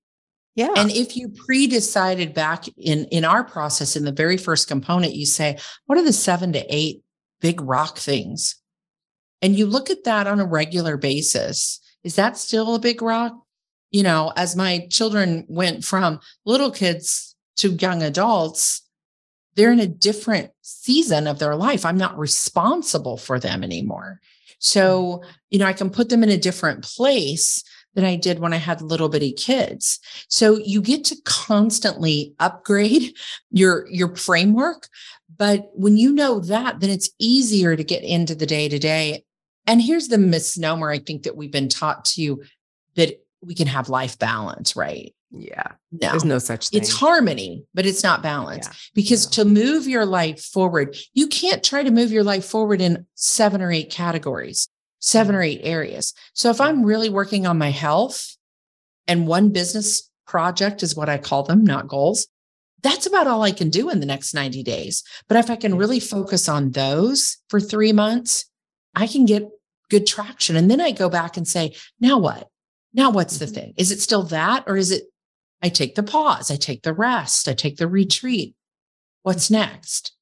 Yeah. 0.57 0.73
And 0.75 0.91
if 0.91 1.15
you 1.15 1.29
pre-decided 1.29 2.33
back 2.33 2.65
in 2.77 3.05
in 3.05 3.23
our 3.23 3.43
process 3.43 3.95
in 3.95 4.05
the 4.05 4.11
very 4.11 4.37
first 4.37 4.67
component, 4.67 5.13
you 5.13 5.27
say, 5.27 5.59
what 5.85 5.99
are 5.99 6.03
the 6.03 6.11
seven 6.11 6.51
to 6.53 6.75
eight 6.75 7.03
big 7.39 7.61
rock 7.61 7.99
things? 7.99 8.55
And 9.43 9.55
you 9.55 9.67
look 9.67 9.91
at 9.91 10.03
that 10.05 10.25
on 10.25 10.39
a 10.39 10.45
regular 10.45 10.97
basis. 10.97 11.79
Is 12.03 12.15
that 12.15 12.37
still 12.37 12.73
a 12.73 12.79
big 12.79 13.03
rock? 13.03 13.33
You 13.91 14.01
know, 14.01 14.33
as 14.35 14.55
my 14.55 14.87
children 14.89 15.45
went 15.47 15.85
from 15.85 16.19
little 16.43 16.71
kids 16.71 17.35
to 17.57 17.69
young 17.69 18.01
adults, 18.01 18.81
they're 19.53 19.71
in 19.71 19.79
a 19.79 19.85
different 19.85 20.49
season 20.63 21.27
of 21.27 21.37
their 21.37 21.55
life. 21.55 21.85
I'm 21.85 21.97
not 21.97 22.17
responsible 22.17 23.17
for 23.17 23.39
them 23.39 23.63
anymore. 23.63 24.21
So, 24.57 25.03
mm-hmm. 25.03 25.29
you 25.51 25.59
know, 25.59 25.67
I 25.67 25.73
can 25.73 25.91
put 25.91 26.09
them 26.09 26.23
in 26.23 26.29
a 26.29 26.37
different 26.37 26.83
place 26.83 27.63
than 27.97 28.05
I 28.05 28.15
did 28.15 28.37
when 28.37 28.53
I 28.53 28.57
had 28.57 28.83
little 28.83 29.09
bitty 29.09 29.33
kids. 29.33 29.99
So 30.29 30.59
you 30.59 30.83
get 30.83 31.03
to 31.05 31.17
constantly 31.25 32.35
upgrade 32.39 33.15
your 33.51 33.87
your 33.89 34.15
framework, 34.15 34.87
but 35.35 35.71
when 35.73 35.97
you 35.97 36.13
know 36.13 36.39
that 36.41 36.79
then 36.79 36.91
it's 36.91 37.09
easier 37.17 37.75
to 37.75 37.83
get 37.83 38.03
into 38.03 38.35
the 38.35 38.45
day 38.45 38.69
to 38.69 38.77
day. 38.77 39.25
And 39.65 39.81
here's 39.81 40.09
the 40.09 40.19
misnomer 40.19 40.91
I 40.91 40.99
think 40.99 41.23
that 41.23 41.35
we've 41.35 41.51
been 41.51 41.69
taught 41.69 42.05
to 42.05 42.43
that 42.95 43.19
we 43.41 43.55
can 43.55 43.67
have 43.67 43.89
life 43.89 44.19
balance, 44.19 44.75
right? 44.75 45.15
Yeah. 45.31 45.71
No, 45.91 46.11
there's 46.11 46.23
no 46.23 46.37
such 46.37 46.69
thing. 46.69 46.79
It's 46.79 46.93
harmony, 46.93 47.65
but 47.73 47.87
it's 47.87 48.03
not 48.03 48.21
balance. 48.21 48.67
Yeah. 48.67 48.73
Because 48.93 49.25
yeah. 49.25 49.43
to 49.43 49.49
move 49.49 49.87
your 49.87 50.05
life 50.05 50.43
forward, 50.43 50.95
you 51.15 51.27
can't 51.27 51.63
try 51.63 51.81
to 51.81 51.91
move 51.91 52.11
your 52.11 52.23
life 52.23 52.45
forward 52.45 52.79
in 52.79 53.07
seven 53.15 53.59
or 53.59 53.71
eight 53.71 53.89
categories 53.89 54.69
seven 54.99 55.35
or 55.35 55.41
eight 55.41 55.61
areas. 55.63 56.13
So 56.33 56.49
if 56.49 56.59
I'm 56.59 56.83
really 56.83 57.09
working 57.09 57.45
on 57.45 57.57
my 57.57 57.69
health 57.69 58.35
and 59.07 59.27
one 59.27 59.49
business 59.49 60.09
project 60.25 60.83
is 60.83 60.95
what 60.95 61.09
I 61.09 61.17
call 61.17 61.43
them, 61.43 61.63
not 61.63 61.87
goals, 61.87 62.27
that's 62.83 63.05
about 63.05 63.27
all 63.27 63.43
I 63.43 63.51
can 63.51 63.69
do 63.69 63.89
in 63.89 63.99
the 63.99 64.05
next 64.05 64.33
90 64.33 64.63
days. 64.63 65.03
But 65.27 65.37
if 65.37 65.49
I 65.49 65.55
can 65.55 65.77
really 65.77 65.99
focus 65.99 66.47
on 66.47 66.71
those 66.71 67.37
for 67.49 67.59
three 67.59 67.91
months, 67.91 68.45
I 68.95 69.07
can 69.07 69.25
get 69.25 69.49
good 69.89 70.05
traction. 70.05 70.55
And 70.55 70.69
then 70.69 70.81
I 70.81 70.91
go 70.91 71.09
back 71.09 71.37
and 71.37 71.47
say, 71.47 71.75
now 71.99 72.19
what? 72.19 72.49
Now 72.93 73.09
what's 73.09 73.37
the 73.37 73.45
mm-hmm. 73.45 73.53
thing? 73.53 73.73
Is 73.77 73.91
it 73.91 74.01
still 74.01 74.23
that? 74.23 74.63
Or 74.67 74.77
is 74.77 74.91
it 74.91 75.03
I 75.61 75.69
take 75.69 75.95
the 75.95 76.03
pause, 76.03 76.51
I 76.51 76.55
take 76.55 76.83
the 76.83 76.93
rest, 76.93 77.47
I 77.47 77.53
take 77.53 77.77
the 77.77 77.87
retreat? 77.87 78.53
What's 79.23 79.49
next? 79.49 80.15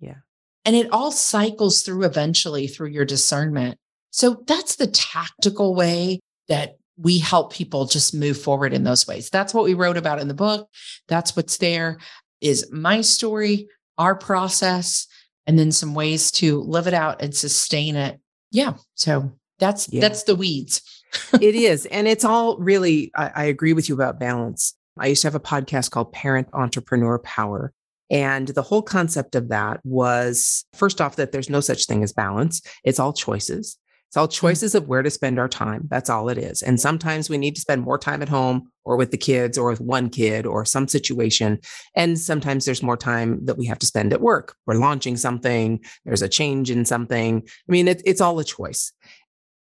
Yeah. 0.00 0.16
And 0.64 0.74
it 0.74 0.90
all 0.92 1.12
cycles 1.12 1.82
through 1.82 2.04
eventually 2.04 2.66
through 2.66 2.88
your 2.88 3.04
discernment. 3.04 3.78
So 4.10 4.42
that's 4.46 4.76
the 4.76 4.86
tactical 4.86 5.74
way 5.74 6.20
that 6.48 6.76
we 6.96 7.18
help 7.18 7.52
people 7.52 7.86
just 7.86 8.14
move 8.14 8.40
forward 8.40 8.72
in 8.72 8.84
those 8.84 9.06
ways. 9.06 9.30
That's 9.30 9.54
what 9.54 9.64
we 9.64 9.74
wrote 9.74 9.96
about 9.96 10.20
in 10.20 10.28
the 10.28 10.34
book. 10.34 10.68
That's 11.06 11.36
what's 11.36 11.58
there 11.58 11.98
is 12.40 12.70
my 12.72 13.00
story, 13.00 13.68
our 13.98 14.14
process, 14.14 15.06
and 15.46 15.58
then 15.58 15.72
some 15.72 15.94
ways 15.94 16.30
to 16.32 16.60
live 16.62 16.86
it 16.86 16.94
out 16.94 17.22
and 17.22 17.34
sustain 17.34 17.96
it. 17.96 18.20
Yeah. 18.50 18.74
So 18.94 19.32
That's 19.58 19.88
yeah. 19.92 20.00
that's 20.00 20.24
the 20.24 20.36
weeds. 20.36 20.82
it 21.40 21.54
is. 21.54 21.86
And 21.86 22.06
it's 22.06 22.24
all 22.24 22.58
really, 22.58 23.10
I, 23.16 23.30
I 23.34 23.44
agree 23.44 23.72
with 23.72 23.88
you 23.88 23.94
about 23.94 24.20
balance. 24.20 24.74
I 24.98 25.06
used 25.06 25.22
to 25.22 25.28
have 25.28 25.34
a 25.34 25.40
podcast 25.40 25.90
called 25.90 26.12
Parent 26.12 26.48
Entrepreneur 26.52 27.18
Power. 27.20 27.72
And 28.10 28.48
the 28.48 28.62
whole 28.62 28.82
concept 28.82 29.34
of 29.34 29.48
that 29.48 29.80
was 29.84 30.64
first 30.74 31.00
off, 31.00 31.16
that 31.16 31.32
there's 31.32 31.50
no 31.50 31.60
such 31.60 31.86
thing 31.86 32.02
as 32.02 32.12
balance. 32.12 32.62
It's 32.84 32.98
all 32.98 33.12
choices. 33.12 33.78
It's 34.08 34.16
all 34.16 34.28
mm. 34.28 34.32
choices 34.32 34.74
of 34.74 34.88
where 34.88 35.02
to 35.02 35.10
spend 35.10 35.38
our 35.38 35.48
time. 35.48 35.86
That's 35.90 36.10
all 36.10 36.28
it 36.28 36.38
is. 36.38 36.62
And 36.62 36.80
sometimes 36.80 37.30
we 37.30 37.38
need 37.38 37.54
to 37.54 37.60
spend 37.60 37.82
more 37.82 37.98
time 37.98 38.22
at 38.22 38.28
home 38.28 38.70
or 38.84 38.96
with 38.96 39.10
the 39.10 39.18
kids 39.18 39.58
or 39.58 39.70
with 39.70 39.80
one 39.80 40.08
kid 40.08 40.46
or 40.46 40.64
some 40.64 40.88
situation. 40.88 41.60
And 41.94 42.18
sometimes 42.18 42.64
there's 42.64 42.82
more 42.82 42.96
time 42.96 43.44
that 43.44 43.58
we 43.58 43.66
have 43.66 43.78
to 43.80 43.86
spend 43.86 44.12
at 44.12 44.20
work. 44.20 44.54
We're 44.66 44.74
launching 44.74 45.16
something, 45.16 45.80
there's 46.04 46.22
a 46.22 46.28
change 46.28 46.70
in 46.70 46.84
something. 46.84 47.42
I 47.46 47.72
mean, 47.72 47.88
it, 47.88 48.02
it's 48.04 48.20
all 48.20 48.38
a 48.38 48.44
choice. 48.44 48.92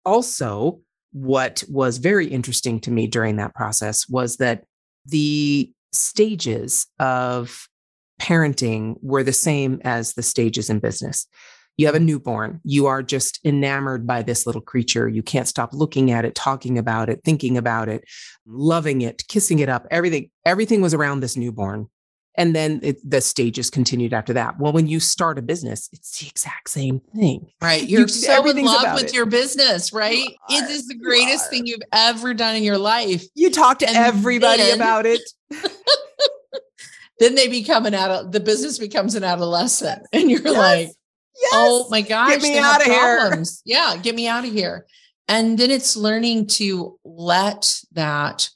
Also, 0.05 0.81
what 1.13 1.65
was 1.69 1.99
very 1.99 2.27
interesting 2.27 2.79
to 2.81 2.91
me 2.91 3.07
during 3.07 3.37
that 3.37 3.55
process 3.55 4.09
was 4.09 4.37
that 4.37 4.65
the 5.07 5.73
stages 5.93 6.87
of 7.01 7.69
parenting 8.21 8.97
were 9.03 9.23
the 9.23 9.33
same 9.33 9.81
as 9.85 10.15
the 10.15 10.23
stages 10.23 10.71
in 10.71 10.79
business. 10.79 11.27
You 11.77 11.87
have 11.87 11.95
a 11.95 12.01
newborn. 12.01 12.61
You 12.65 12.87
are 12.87 13.03
just 13.03 13.39
enamored 13.45 14.07
by 14.07 14.23
this 14.23 14.47
little 14.47 14.63
creature. 14.63 15.09
You 15.09 15.23
can't 15.23 15.49
stop 15.49 15.75
looking 15.75 16.11
at 16.11 16.25
it, 16.25 16.35
talking 16.35 16.79
about 16.79 17.09
it, 17.11 17.21
thinking 17.25 17.59
about 17.59 17.89
it, 17.89 18.05
loving 18.47 19.03
it, 19.03 19.27
kissing 19.29 19.59
it 19.59 19.69
up. 19.69 19.87
Everything, 19.91 20.31
everything 20.45 20.81
was 20.81 20.95
around 20.95 21.21
this 21.21 21.37
newborn. 21.37 21.89
And 22.39 22.55
then 22.55 22.81
it, 22.83 22.99
the 23.09 23.21
stages 23.21 23.71
continued 23.71 24.13
after 24.13 24.35
that. 24.35 24.59
Well, 24.59 24.73
when 24.73 24.87
you 24.87 25.01
start 25.01 25.39
a 25.39 25.43
business, 25.43 25.89
it's 25.93 26.19
the 26.19 26.29
exact 26.29 26.69
same 26.69 27.01
thing. 27.15 27.49
Right. 27.63 27.89
You're 27.89 28.03
you, 28.03 28.09
so 28.09 28.47
in 28.47 28.65
love 28.65 28.95
with 28.95 29.05
it. 29.05 29.15
your 29.15 29.27
business, 29.27 29.93
right? 29.93 30.29
it 30.51 30.71
is 30.71 30.87
the 30.87 30.97
greatest 30.97 31.49
thing 31.49 31.67
you've 31.67 31.81
ever 31.93 32.35
done 32.35 32.55
in 32.55 32.63
your 32.63 32.79
life. 32.79 33.25
You 33.35 33.51
talk 33.51 33.79
to 33.79 33.89
and 33.89 33.97
everybody 33.97 34.63
then, 34.63 34.77
about 34.77 35.07
it. 35.07 35.23
then 37.21 37.35
they 37.35 37.49
become 37.49 37.87
an 37.87 37.95
adult, 37.95 38.33
the 38.33 38.41
business 38.41 38.79
becomes 38.79 39.15
an 39.15 39.25
adolescent. 39.25 40.03
And 40.13 40.31
you're 40.31 40.43
yes. 40.43 40.57
like, 40.57 40.91
yes. 41.41 41.53
oh 41.55 41.87
my 41.91 42.01
gosh, 42.03 42.31
get 42.31 42.43
me 42.43 42.59
out 42.59 42.81
of 42.81 42.87
problems. 42.93 43.63
here. 43.65 43.77
Yeah, 43.79 43.97
get 43.97 44.15
me 44.15 44.29
out 44.29 44.45
of 44.45 44.53
here. 44.53 44.87
And 45.29 45.59
then 45.59 45.71
it's 45.71 45.97
learning 45.97 46.47
to 46.49 46.99
let 47.05 47.81
that 47.93 48.49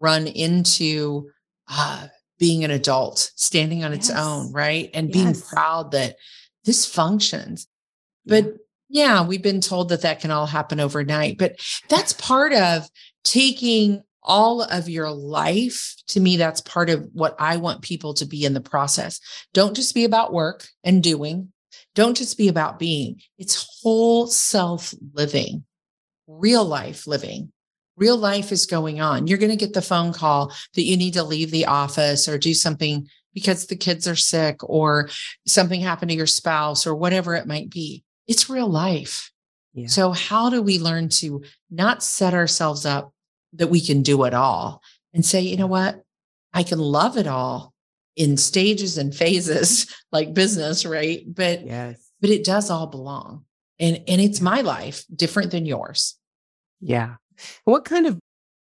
run 0.00 0.26
into 0.26 1.30
uh, 1.68 2.08
being 2.38 2.64
an 2.64 2.70
adult, 2.70 3.32
standing 3.36 3.82
on 3.84 3.92
its 3.92 4.10
own, 4.10 4.52
right? 4.52 4.90
And 4.94 5.10
being 5.10 5.34
proud 5.34 5.92
that 5.92 6.16
this 6.64 6.86
functions. 6.86 7.66
But 8.26 8.44
yeah. 8.44 8.50
yeah, 8.88 9.26
we've 9.26 9.42
been 9.42 9.60
told 9.60 9.88
that 9.88 10.02
that 10.02 10.20
can 10.20 10.30
all 10.30 10.46
happen 10.46 10.80
overnight. 10.80 11.38
But 11.38 11.56
that's 11.88 12.12
part 12.12 12.52
of 12.52 12.88
taking 13.24 14.02
all 14.22 14.62
of 14.62 14.88
your 14.88 15.10
life. 15.10 15.94
To 16.08 16.20
me, 16.20 16.36
that's 16.36 16.60
part 16.60 16.90
of 16.90 17.08
what 17.12 17.34
I 17.38 17.56
want 17.56 17.82
people 17.82 18.14
to 18.14 18.26
be 18.26 18.44
in 18.44 18.54
the 18.54 18.60
process. 18.60 19.20
Don't 19.54 19.74
just 19.74 19.94
be 19.94 20.04
about 20.04 20.32
work 20.32 20.66
and 20.84 21.02
doing, 21.02 21.52
don't 21.94 22.16
just 22.16 22.38
be 22.38 22.48
about 22.48 22.78
being, 22.78 23.20
it's 23.38 23.80
whole 23.82 24.26
self 24.26 24.94
living, 25.14 25.64
real 26.26 26.64
life 26.64 27.06
living 27.06 27.52
real 27.98 28.16
life 28.16 28.52
is 28.52 28.64
going 28.64 29.00
on. 29.00 29.26
You're 29.26 29.38
going 29.38 29.50
to 29.50 29.56
get 29.56 29.74
the 29.74 29.82
phone 29.82 30.12
call 30.12 30.54
that 30.74 30.82
you 30.82 30.96
need 30.96 31.14
to 31.14 31.22
leave 31.22 31.50
the 31.50 31.66
office 31.66 32.28
or 32.28 32.38
do 32.38 32.54
something 32.54 33.08
because 33.34 33.66
the 33.66 33.76
kids 33.76 34.08
are 34.08 34.16
sick 34.16 34.56
or 34.62 35.10
something 35.46 35.80
happened 35.80 36.10
to 36.10 36.16
your 36.16 36.26
spouse 36.26 36.86
or 36.86 36.94
whatever 36.94 37.34
it 37.34 37.46
might 37.46 37.70
be. 37.70 38.04
It's 38.26 38.48
real 38.48 38.68
life. 38.68 39.30
Yeah. 39.74 39.88
So, 39.88 40.12
how 40.12 40.50
do 40.50 40.62
we 40.62 40.78
learn 40.78 41.08
to 41.10 41.42
not 41.70 42.02
set 42.02 42.34
ourselves 42.34 42.86
up 42.86 43.12
that 43.52 43.68
we 43.68 43.80
can 43.80 44.02
do 44.02 44.24
it 44.24 44.34
all 44.34 44.82
and 45.12 45.24
say, 45.24 45.40
you 45.40 45.56
know 45.56 45.66
what? 45.66 46.02
I 46.52 46.62
can 46.62 46.78
love 46.78 47.16
it 47.16 47.26
all 47.26 47.72
in 48.18 48.36
stages 48.36 48.98
and 48.98 49.14
phases 49.14 49.86
like 50.12 50.34
business, 50.34 50.84
right? 50.84 51.22
But 51.26 51.64
yes. 51.64 52.10
but 52.20 52.28
it 52.28 52.44
does 52.44 52.68
all 52.68 52.88
belong. 52.88 53.44
And 53.80 54.02
and 54.08 54.20
it's 54.20 54.40
my 54.40 54.60
life, 54.60 55.04
different 55.14 55.52
than 55.52 55.64
yours. 55.64 56.18
Yeah. 56.80 57.14
What 57.64 57.84
kind 57.84 58.06
of 58.06 58.18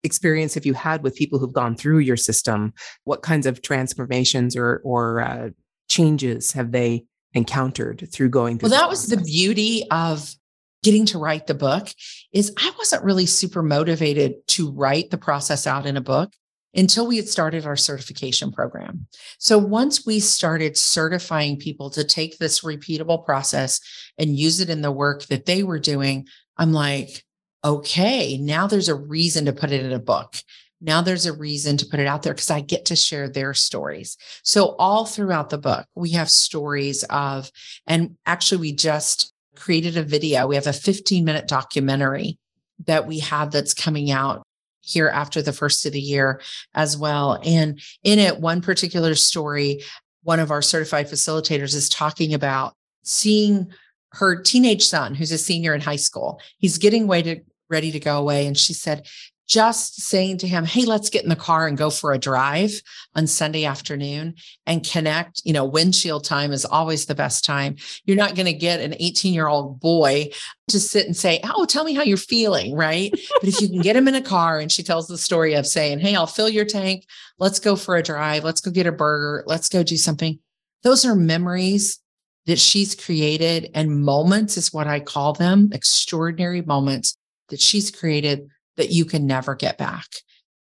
experience 0.04 0.54
have 0.54 0.66
you 0.66 0.74
had 0.74 1.02
with 1.02 1.16
people 1.16 1.38
who've 1.38 1.52
gone 1.52 1.76
through 1.76 1.98
your 1.98 2.16
system? 2.16 2.74
What 3.04 3.22
kinds 3.22 3.46
of 3.46 3.62
transformations 3.62 4.54
or 4.54 4.82
or 4.84 5.22
uh, 5.22 5.48
changes 5.88 6.52
have 6.52 6.70
they 6.70 7.06
encountered 7.32 8.06
through 8.12 8.28
going 8.28 8.58
through? 8.58 8.68
Well, 8.68 8.78
that 8.78 8.90
was 8.90 9.06
the 9.06 9.16
beauty 9.16 9.84
of 9.90 10.34
getting 10.82 11.06
to 11.06 11.18
write 11.18 11.46
the 11.46 11.54
book. 11.54 11.88
Is 12.32 12.52
I 12.58 12.70
wasn't 12.76 13.02
really 13.02 13.26
super 13.26 13.62
motivated 13.62 14.46
to 14.48 14.70
write 14.70 15.10
the 15.10 15.18
process 15.18 15.66
out 15.66 15.86
in 15.86 15.96
a 15.96 16.02
book 16.02 16.34
until 16.74 17.06
we 17.06 17.16
had 17.16 17.28
started 17.28 17.66
our 17.66 17.76
certification 17.76 18.52
program. 18.52 19.06
So 19.38 19.58
once 19.58 20.04
we 20.04 20.20
started 20.20 20.76
certifying 20.76 21.56
people 21.56 21.90
to 21.90 22.04
take 22.04 22.38
this 22.38 22.60
repeatable 22.60 23.24
process 23.24 23.80
and 24.18 24.36
use 24.36 24.60
it 24.60 24.70
in 24.70 24.82
the 24.82 24.92
work 24.92 25.26
that 25.26 25.46
they 25.46 25.62
were 25.62 25.78
doing, 25.78 26.26
I'm 26.56 26.72
like, 26.72 27.24
okay, 27.64 28.38
now 28.38 28.66
there's 28.66 28.88
a 28.88 28.94
reason 28.94 29.46
to 29.46 29.52
put 29.52 29.72
it 29.72 29.84
in 29.84 29.92
a 29.92 29.98
book. 29.98 30.36
Now 30.80 31.02
there's 31.02 31.26
a 31.26 31.32
reason 31.32 31.76
to 31.78 31.86
put 31.86 32.00
it 32.00 32.06
out 32.06 32.22
there 32.22 32.34
because 32.34 32.50
I 32.50 32.60
get 32.60 32.84
to 32.86 32.96
share 32.96 33.28
their 33.28 33.52
stories. 33.52 34.16
So, 34.44 34.76
all 34.78 35.06
throughout 35.06 35.50
the 35.50 35.58
book, 35.58 35.86
we 35.96 36.10
have 36.10 36.30
stories 36.30 37.02
of, 37.10 37.50
and 37.86 38.16
actually, 38.26 38.60
we 38.60 38.72
just 38.74 39.32
created 39.56 39.96
a 39.96 40.04
video. 40.04 40.46
We 40.46 40.54
have 40.54 40.68
a 40.68 40.72
15 40.72 41.24
minute 41.24 41.48
documentary 41.48 42.38
that 42.86 43.08
we 43.08 43.18
have 43.18 43.50
that's 43.50 43.74
coming 43.74 44.12
out 44.12 44.44
here 44.88 45.08
after 45.08 45.42
the 45.42 45.52
first 45.52 45.84
of 45.86 45.92
the 45.92 46.00
year 46.00 46.40
as 46.74 46.96
well. 46.96 47.40
And 47.44 47.80
in 48.02 48.18
it, 48.18 48.40
one 48.40 48.60
particular 48.62 49.14
story, 49.14 49.82
one 50.22 50.40
of 50.40 50.50
our 50.50 50.62
certified 50.62 51.08
facilitators 51.08 51.74
is 51.74 51.88
talking 51.88 52.34
about 52.34 52.74
seeing 53.04 53.68
her 54.12 54.40
teenage 54.40 54.86
son, 54.86 55.14
who's 55.14 55.32
a 55.32 55.38
senior 55.38 55.74
in 55.74 55.80
high 55.80 55.96
school. 55.96 56.40
He's 56.58 56.78
getting 56.78 57.08
to, 57.08 57.40
ready 57.68 57.90
to 57.92 58.00
go 58.00 58.18
away. 58.18 58.46
And 58.46 58.56
she 58.56 58.72
said, 58.72 59.06
just 59.48 60.02
saying 60.02 60.38
to 60.38 60.46
him, 60.46 60.64
Hey, 60.64 60.84
let's 60.84 61.08
get 61.08 61.22
in 61.22 61.30
the 61.30 61.36
car 61.36 61.66
and 61.66 61.76
go 61.76 61.88
for 61.88 62.12
a 62.12 62.18
drive 62.18 62.80
on 63.14 63.26
Sunday 63.26 63.64
afternoon 63.64 64.34
and 64.66 64.86
connect. 64.86 65.40
You 65.44 65.54
know, 65.54 65.64
windshield 65.64 66.24
time 66.24 66.52
is 66.52 66.66
always 66.66 67.06
the 67.06 67.14
best 67.14 67.44
time. 67.44 67.76
You're 68.04 68.18
not 68.18 68.34
going 68.34 68.46
to 68.46 68.52
get 68.52 68.80
an 68.80 68.94
18 69.00 69.32
year 69.32 69.48
old 69.48 69.80
boy 69.80 70.28
to 70.68 70.78
sit 70.78 71.06
and 71.06 71.16
say, 71.16 71.40
Oh, 71.42 71.64
tell 71.64 71.84
me 71.84 71.94
how 71.94 72.02
you're 72.02 72.18
feeling. 72.18 72.74
Right. 72.74 73.10
but 73.40 73.48
if 73.48 73.60
you 73.60 73.68
can 73.68 73.80
get 73.80 73.96
him 73.96 74.06
in 74.06 74.14
a 74.14 74.22
car 74.22 74.60
and 74.60 74.70
she 74.70 74.82
tells 74.82 75.08
the 75.08 75.18
story 75.18 75.54
of 75.54 75.66
saying, 75.66 76.00
Hey, 76.00 76.14
I'll 76.14 76.26
fill 76.26 76.50
your 76.50 76.66
tank. 76.66 77.06
Let's 77.38 77.58
go 77.58 77.74
for 77.74 77.96
a 77.96 78.02
drive. 78.02 78.44
Let's 78.44 78.60
go 78.60 78.70
get 78.70 78.86
a 78.86 78.92
burger. 78.92 79.44
Let's 79.46 79.70
go 79.70 79.82
do 79.82 79.96
something. 79.96 80.38
Those 80.82 81.06
are 81.06 81.16
memories 81.16 82.00
that 82.44 82.58
she's 82.58 82.94
created 82.94 83.70
and 83.74 84.02
moments 84.02 84.56
is 84.56 84.72
what 84.72 84.86
I 84.86 85.00
call 85.00 85.32
them 85.32 85.70
extraordinary 85.72 86.62
moments 86.62 87.16
that 87.48 87.60
she's 87.60 87.90
created 87.90 88.48
that 88.78 88.90
you 88.90 89.04
can 89.04 89.26
never 89.26 89.54
get 89.54 89.76
back. 89.76 90.06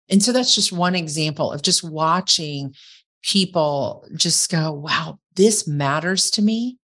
And 0.09 0.21
so 0.21 0.33
that's 0.33 0.53
just 0.53 0.71
one 0.71 0.95
example 0.95 1.51
of 1.51 1.61
just 1.61 1.83
watching 1.83 2.73
people 3.23 4.05
just 4.15 4.49
go, 4.51 4.71
wow, 4.71 5.19
this 5.35 5.67
matters 5.67 6.29
to 6.31 6.41
me. 6.41 6.77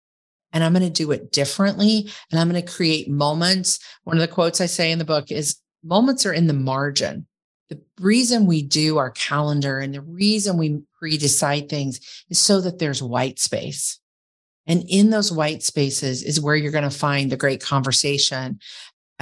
And 0.52 0.64
I'm 0.64 0.74
going 0.74 0.84
to 0.84 0.90
do 0.90 1.12
it 1.12 1.32
differently. 1.32 2.10
And 2.32 2.40
I'm 2.40 2.50
going 2.50 2.64
to 2.64 2.72
create 2.72 3.10
moments. 3.10 3.80
One 4.04 4.18
of 4.18 4.22
the 4.22 4.28
quotes 4.28 4.62
I 4.62 4.68
say 4.68 4.92
in 4.92 5.00
the 5.00 5.06
book 5.06 5.32
is 5.32 5.58
moments 5.84 6.26
are 6.26 6.34
in 6.34 6.48
the 6.48 6.54
margin. 6.54 7.26
The 7.70 7.82
reason 8.00 8.46
we 8.46 8.62
do 8.62 8.98
our 8.98 9.10
calendar 9.10 9.80
and 9.80 9.94
the 9.94 10.02
reason 10.02 10.58
we 10.58 10.82
pre 11.00 11.18
decide 11.18 11.70
things 11.70 12.00
is 12.30 12.38
so 12.38 12.62
that 12.62 12.78
there's 12.78 13.02
white 13.02 13.40
space. 13.40 14.00
And 14.68 14.86
in 14.88 15.10
those 15.10 15.32
white 15.32 15.64
spaces 15.64 16.24
is 16.24 16.40
where 16.40 16.56
you're 16.56 16.72
going 16.72 16.84
to 16.84 16.90
find 16.90 17.32
the 17.32 17.38
great 17.38 17.62
conversation 17.62 18.60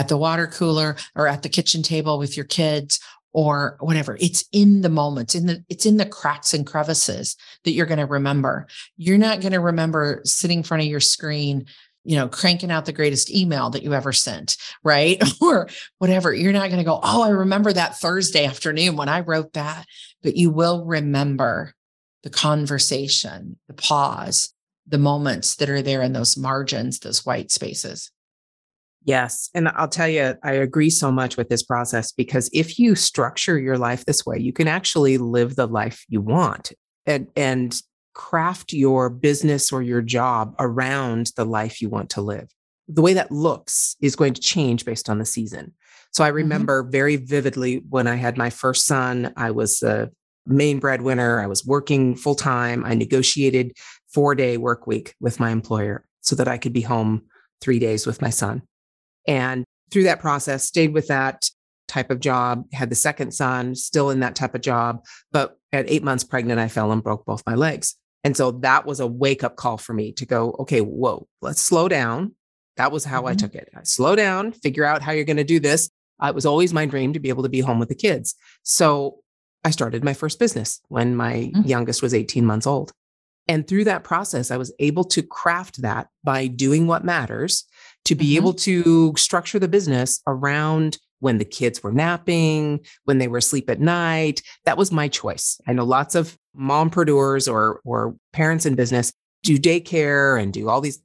at 0.02 0.08
the 0.08 0.18
water 0.18 0.48
cooler 0.48 0.96
or 1.16 1.28
at 1.28 1.44
the 1.44 1.50
kitchen 1.50 1.84
table 1.84 2.18
with 2.18 2.36
your 2.36 2.46
kids 2.48 3.00
or 3.34 3.78
whatever. 3.82 4.18
It's 4.20 4.44
in 4.52 4.82
the 4.82 4.90
moments, 4.90 5.36
in 5.36 5.46
the 5.46 5.64
it's 5.70 5.86
in 5.86 5.98
the 5.98 6.08
cracks 6.08 6.56
and 6.56 6.66
crevices 6.66 7.38
that 7.64 7.74
you're 7.74 7.86
going 7.86 8.00
to 8.00 8.08
remember. 8.08 8.66
You're 8.98 9.20
not 9.20 9.42
going 9.42 9.54
to 9.54 9.60
remember 9.60 10.22
sitting 10.26 10.58
in 10.58 10.64
front 10.64 10.82
of 10.82 10.90
your 10.90 11.02
screen, 11.02 11.68
you 12.04 12.16
know, 12.16 12.28
cranking 12.28 12.72
out 12.72 12.86
the 12.86 12.92
greatest 12.92 13.30
email 13.30 13.70
that 13.70 13.84
you 13.84 13.94
ever 13.94 14.12
sent, 14.12 14.58
right? 14.84 15.22
or 15.42 15.70
whatever. 16.00 16.34
You're 16.34 16.52
not 16.52 16.70
going 16.70 16.80
to 16.80 16.84
go, 16.84 17.00
"Oh, 17.04 17.22
I 17.22 17.30
remember 17.30 17.72
that 17.72 18.00
Thursday 18.00 18.46
afternoon 18.46 18.96
when 18.96 19.08
I 19.08 19.20
wrote 19.20 19.54
that." 19.54 19.86
But 20.24 20.36
you 20.36 20.50
will 20.50 20.84
remember 20.84 21.76
the 22.24 22.32
conversation, 22.32 23.60
the 23.68 23.76
pause, 23.76 24.52
the 24.88 24.98
moments 24.98 25.58
that 25.58 25.70
are 25.70 25.84
there 25.84 26.02
in 26.02 26.14
those 26.14 26.38
margins, 26.38 26.98
those 26.98 27.24
white 27.24 27.52
spaces. 27.52 28.10
Yes. 29.04 29.50
And 29.56 29.68
I'll 29.70 29.88
tell 29.88 30.08
you, 30.08 30.36
I 30.44 30.54
agree 30.54 30.92
so 30.92 31.12
much 31.12 31.36
with 31.36 31.50
this 31.50 31.64
process 31.64 32.12
because 32.12 32.50
if 32.54 32.78
you 32.78 32.96
structure 32.96 33.58
your 33.58 33.78
life 33.78 34.06
this 34.06 34.26
way, 34.26 34.38
you 34.38 34.54
can 34.54 34.68
actually 34.68 35.18
live 35.18 35.56
the 35.56 35.68
life 35.68 36.06
you 36.08 36.22
want 36.22 36.72
and, 37.06 37.28
and 37.36 37.82
craft 38.14 38.74
your 38.74 39.10
business 39.10 39.72
or 39.72 39.82
your 39.82 40.02
job 40.02 40.54
around 40.60 41.32
the 41.36 41.46
life 41.46 41.82
you 41.82 41.90
want 41.90 42.10
to 42.12 42.22
live. 42.22 42.50
the 42.88 43.02
way 43.02 43.14
that 43.14 43.32
looks 43.32 43.96
is 44.02 44.16
going 44.16 44.34
to 44.34 44.42
change 44.42 44.86
based 44.86 45.10
on 45.10 45.18
the 45.18 45.26
season. 45.26 45.74
So 46.12 46.24
I 46.24 46.28
mm-hmm. 46.28 46.36
remember 46.38 46.84
mm-hmm. 46.84 46.92
very 46.92 47.16
vividly 47.16 47.84
when 47.90 48.08
I 48.08 48.16
had 48.16 48.38
my 48.38 48.50
first 48.50 48.86
son, 48.86 49.34
I 49.38 49.52
was 49.52 49.80
the 49.80 50.12
main 50.46 50.80
breadwinner. 50.80 51.40
I 51.42 51.48
was 51.48 51.66
working 51.66 52.16
full 52.16 52.36
time. 52.36 52.84
I 52.86 52.94
negotiated 52.94 53.74
four 54.14 54.36
day 54.36 54.58
work 54.58 54.88
week 54.88 55.16
with 55.20 55.40
my 55.40 55.52
employer 55.52 56.06
so 56.22 56.36
that 56.36 56.48
I 56.48 56.58
could 56.58 56.74
be 56.74 56.82
home 56.82 57.24
three 57.62 57.80
days 57.80 58.06
with 58.06 58.22
my 58.22 58.30
son. 58.30 58.64
And 59.28 59.66
through 59.92 60.04
that 60.04 60.20
process, 60.20 60.66
stayed 60.66 60.94
with 60.94 61.08
that 61.08 61.50
type 61.88 62.10
of 62.10 62.20
job, 62.20 62.66
had 62.74 62.90
the 62.90 62.96
second 62.96 63.34
son, 63.34 63.76
still 63.76 64.10
in 64.10 64.22
that 64.22 64.36
type 64.36 64.56
of 64.56 64.62
job. 64.62 65.04
But 65.32 65.58
at 65.74 65.90
eight 65.90 66.04
months 66.04 66.24
pregnant, 66.24 66.60
I 66.60 66.68
fell 66.68 66.92
and 66.92 67.04
broke 67.04 67.26
both 67.26 67.44
my 67.46 67.56
legs. 67.56 67.96
And 68.24 68.38
so 68.38 68.52
that 68.52 68.86
was 68.86 69.00
a 69.00 69.08
wake 69.08 69.44
up 69.44 69.56
call 69.56 69.78
for 69.78 69.94
me 69.94 70.14
to 70.14 70.26
go, 70.26 70.56
okay, 70.60 70.80
whoa, 70.80 71.28
let's 71.42 71.62
slow 71.62 71.88
down. 71.88 72.36
That 72.78 72.92
was 72.92 73.04
how 73.04 73.22
mm-hmm. 73.22 73.30
I 73.30 73.34
took 73.36 73.56
it. 73.56 73.70
I 73.76 73.84
slow 73.84 74.16
down, 74.16 74.54
figure 74.54 74.86
out 74.86 75.02
how 75.02 75.12
you're 75.12 75.26
going 75.26 75.38
to 75.38 75.44
do 75.44 75.60
this. 75.60 75.90
Uh, 76.24 76.28
it 76.28 76.36
was 76.36 76.46
always 76.46 76.72
my 76.74 76.86
dream 76.86 77.14
to 77.14 77.20
be 77.20 77.30
able 77.30 77.44
to 77.44 77.50
be 77.50 77.60
home 77.60 77.80
with 77.80 77.90
the 77.90 77.96
kids. 77.96 78.36
So 78.64 79.18
I 79.64 79.72
started 79.72 80.04
my 80.04 80.14
first 80.14 80.40
business 80.40 80.82
when 80.88 81.16
my 81.16 81.52
mm-hmm. 81.54 81.64
youngest 81.64 82.02
was 82.02 82.14
18 82.14 82.46
months 82.46 82.68
old. 82.68 82.92
And 83.48 83.68
through 83.68 83.86
that 83.86 84.04
process, 84.04 84.52
I 84.52 84.58
was 84.58 84.72
able 84.80 85.04
to 85.06 85.24
craft 85.24 85.82
that 85.82 86.08
by 86.24 86.48
doing 86.48 86.88
what 86.88 87.04
matters 87.04 87.66
to 88.06 88.16
be 88.16 88.26
mm-hmm. 88.26 88.38
able 88.38 88.54
to 88.54 89.14
structure 89.16 89.60
the 89.60 89.68
business 89.68 90.22
around 90.28 90.98
when 91.20 91.38
the 91.38 91.46
kids 91.46 91.84
were 91.84 91.92
napping, 91.92 92.80
when 93.06 93.20
they 93.20 93.28
were 93.28 93.38
asleep 93.38 93.70
at 93.70 93.80
night. 93.80 94.42
That 94.66 94.78
was 94.78 94.92
my 94.92 95.08
choice. 95.08 95.60
I 95.68 95.74
know 95.74 95.86
lots 95.86 96.16
of 96.16 96.38
mompreneurs 96.58 97.52
or 97.52 97.80
or 97.86 98.16
parents 98.34 98.66
in 98.66 98.76
business 98.76 99.14
do 99.44 99.58
daycare 99.58 100.42
and 100.42 100.52
do 100.52 100.68
all 100.68 100.82
these. 100.82 101.02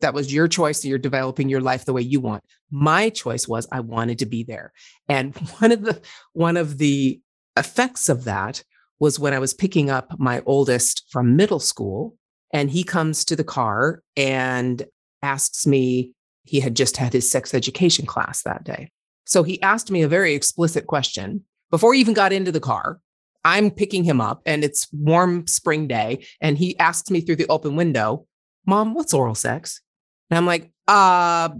That 0.00 0.14
was 0.14 0.32
your 0.32 0.46
choice. 0.48 0.84
You're 0.84 0.98
developing 0.98 1.48
your 1.48 1.60
life 1.60 1.84
the 1.84 1.92
way 1.92 2.02
you 2.02 2.20
want. 2.20 2.44
My 2.70 3.10
choice 3.10 3.48
was 3.48 3.66
I 3.72 3.80
wanted 3.80 4.20
to 4.20 4.26
be 4.26 4.42
there. 4.42 4.72
And 5.08 5.36
one 5.58 5.72
of 5.72 5.82
the 5.82 6.00
one 6.32 6.56
of 6.56 6.78
the 6.78 7.20
effects 7.56 8.08
of 8.08 8.24
that 8.24 8.62
was 9.00 9.18
when 9.18 9.34
I 9.34 9.38
was 9.38 9.54
picking 9.54 9.90
up 9.90 10.18
my 10.18 10.42
oldest 10.46 11.04
from 11.10 11.36
middle 11.36 11.60
school 11.60 12.16
and 12.52 12.70
he 12.70 12.82
comes 12.82 13.24
to 13.26 13.36
the 13.36 13.44
car 13.44 14.02
and 14.16 14.84
asks 15.22 15.66
me, 15.66 16.14
he 16.48 16.60
had 16.60 16.74
just 16.74 16.96
had 16.96 17.12
his 17.12 17.30
sex 17.30 17.52
education 17.52 18.06
class 18.06 18.42
that 18.42 18.64
day. 18.64 18.90
So 19.26 19.42
he 19.42 19.60
asked 19.60 19.90
me 19.90 20.02
a 20.02 20.08
very 20.08 20.34
explicit 20.34 20.86
question 20.86 21.44
before 21.70 21.92
he 21.92 22.00
even 22.00 22.14
got 22.14 22.32
into 22.32 22.50
the 22.50 22.60
car. 22.60 23.00
I'm 23.44 23.70
picking 23.70 24.02
him 24.02 24.20
up 24.20 24.40
and 24.46 24.64
it's 24.64 24.88
warm 24.90 25.46
spring 25.46 25.86
day. 25.86 26.24
And 26.40 26.56
he 26.56 26.78
asks 26.78 27.10
me 27.10 27.20
through 27.20 27.36
the 27.36 27.46
open 27.48 27.76
window, 27.76 28.26
Mom, 28.66 28.94
what's 28.94 29.12
oral 29.12 29.34
sex? 29.34 29.82
And 30.30 30.38
I'm 30.38 30.46
like, 30.46 30.70
uh, 30.88 31.50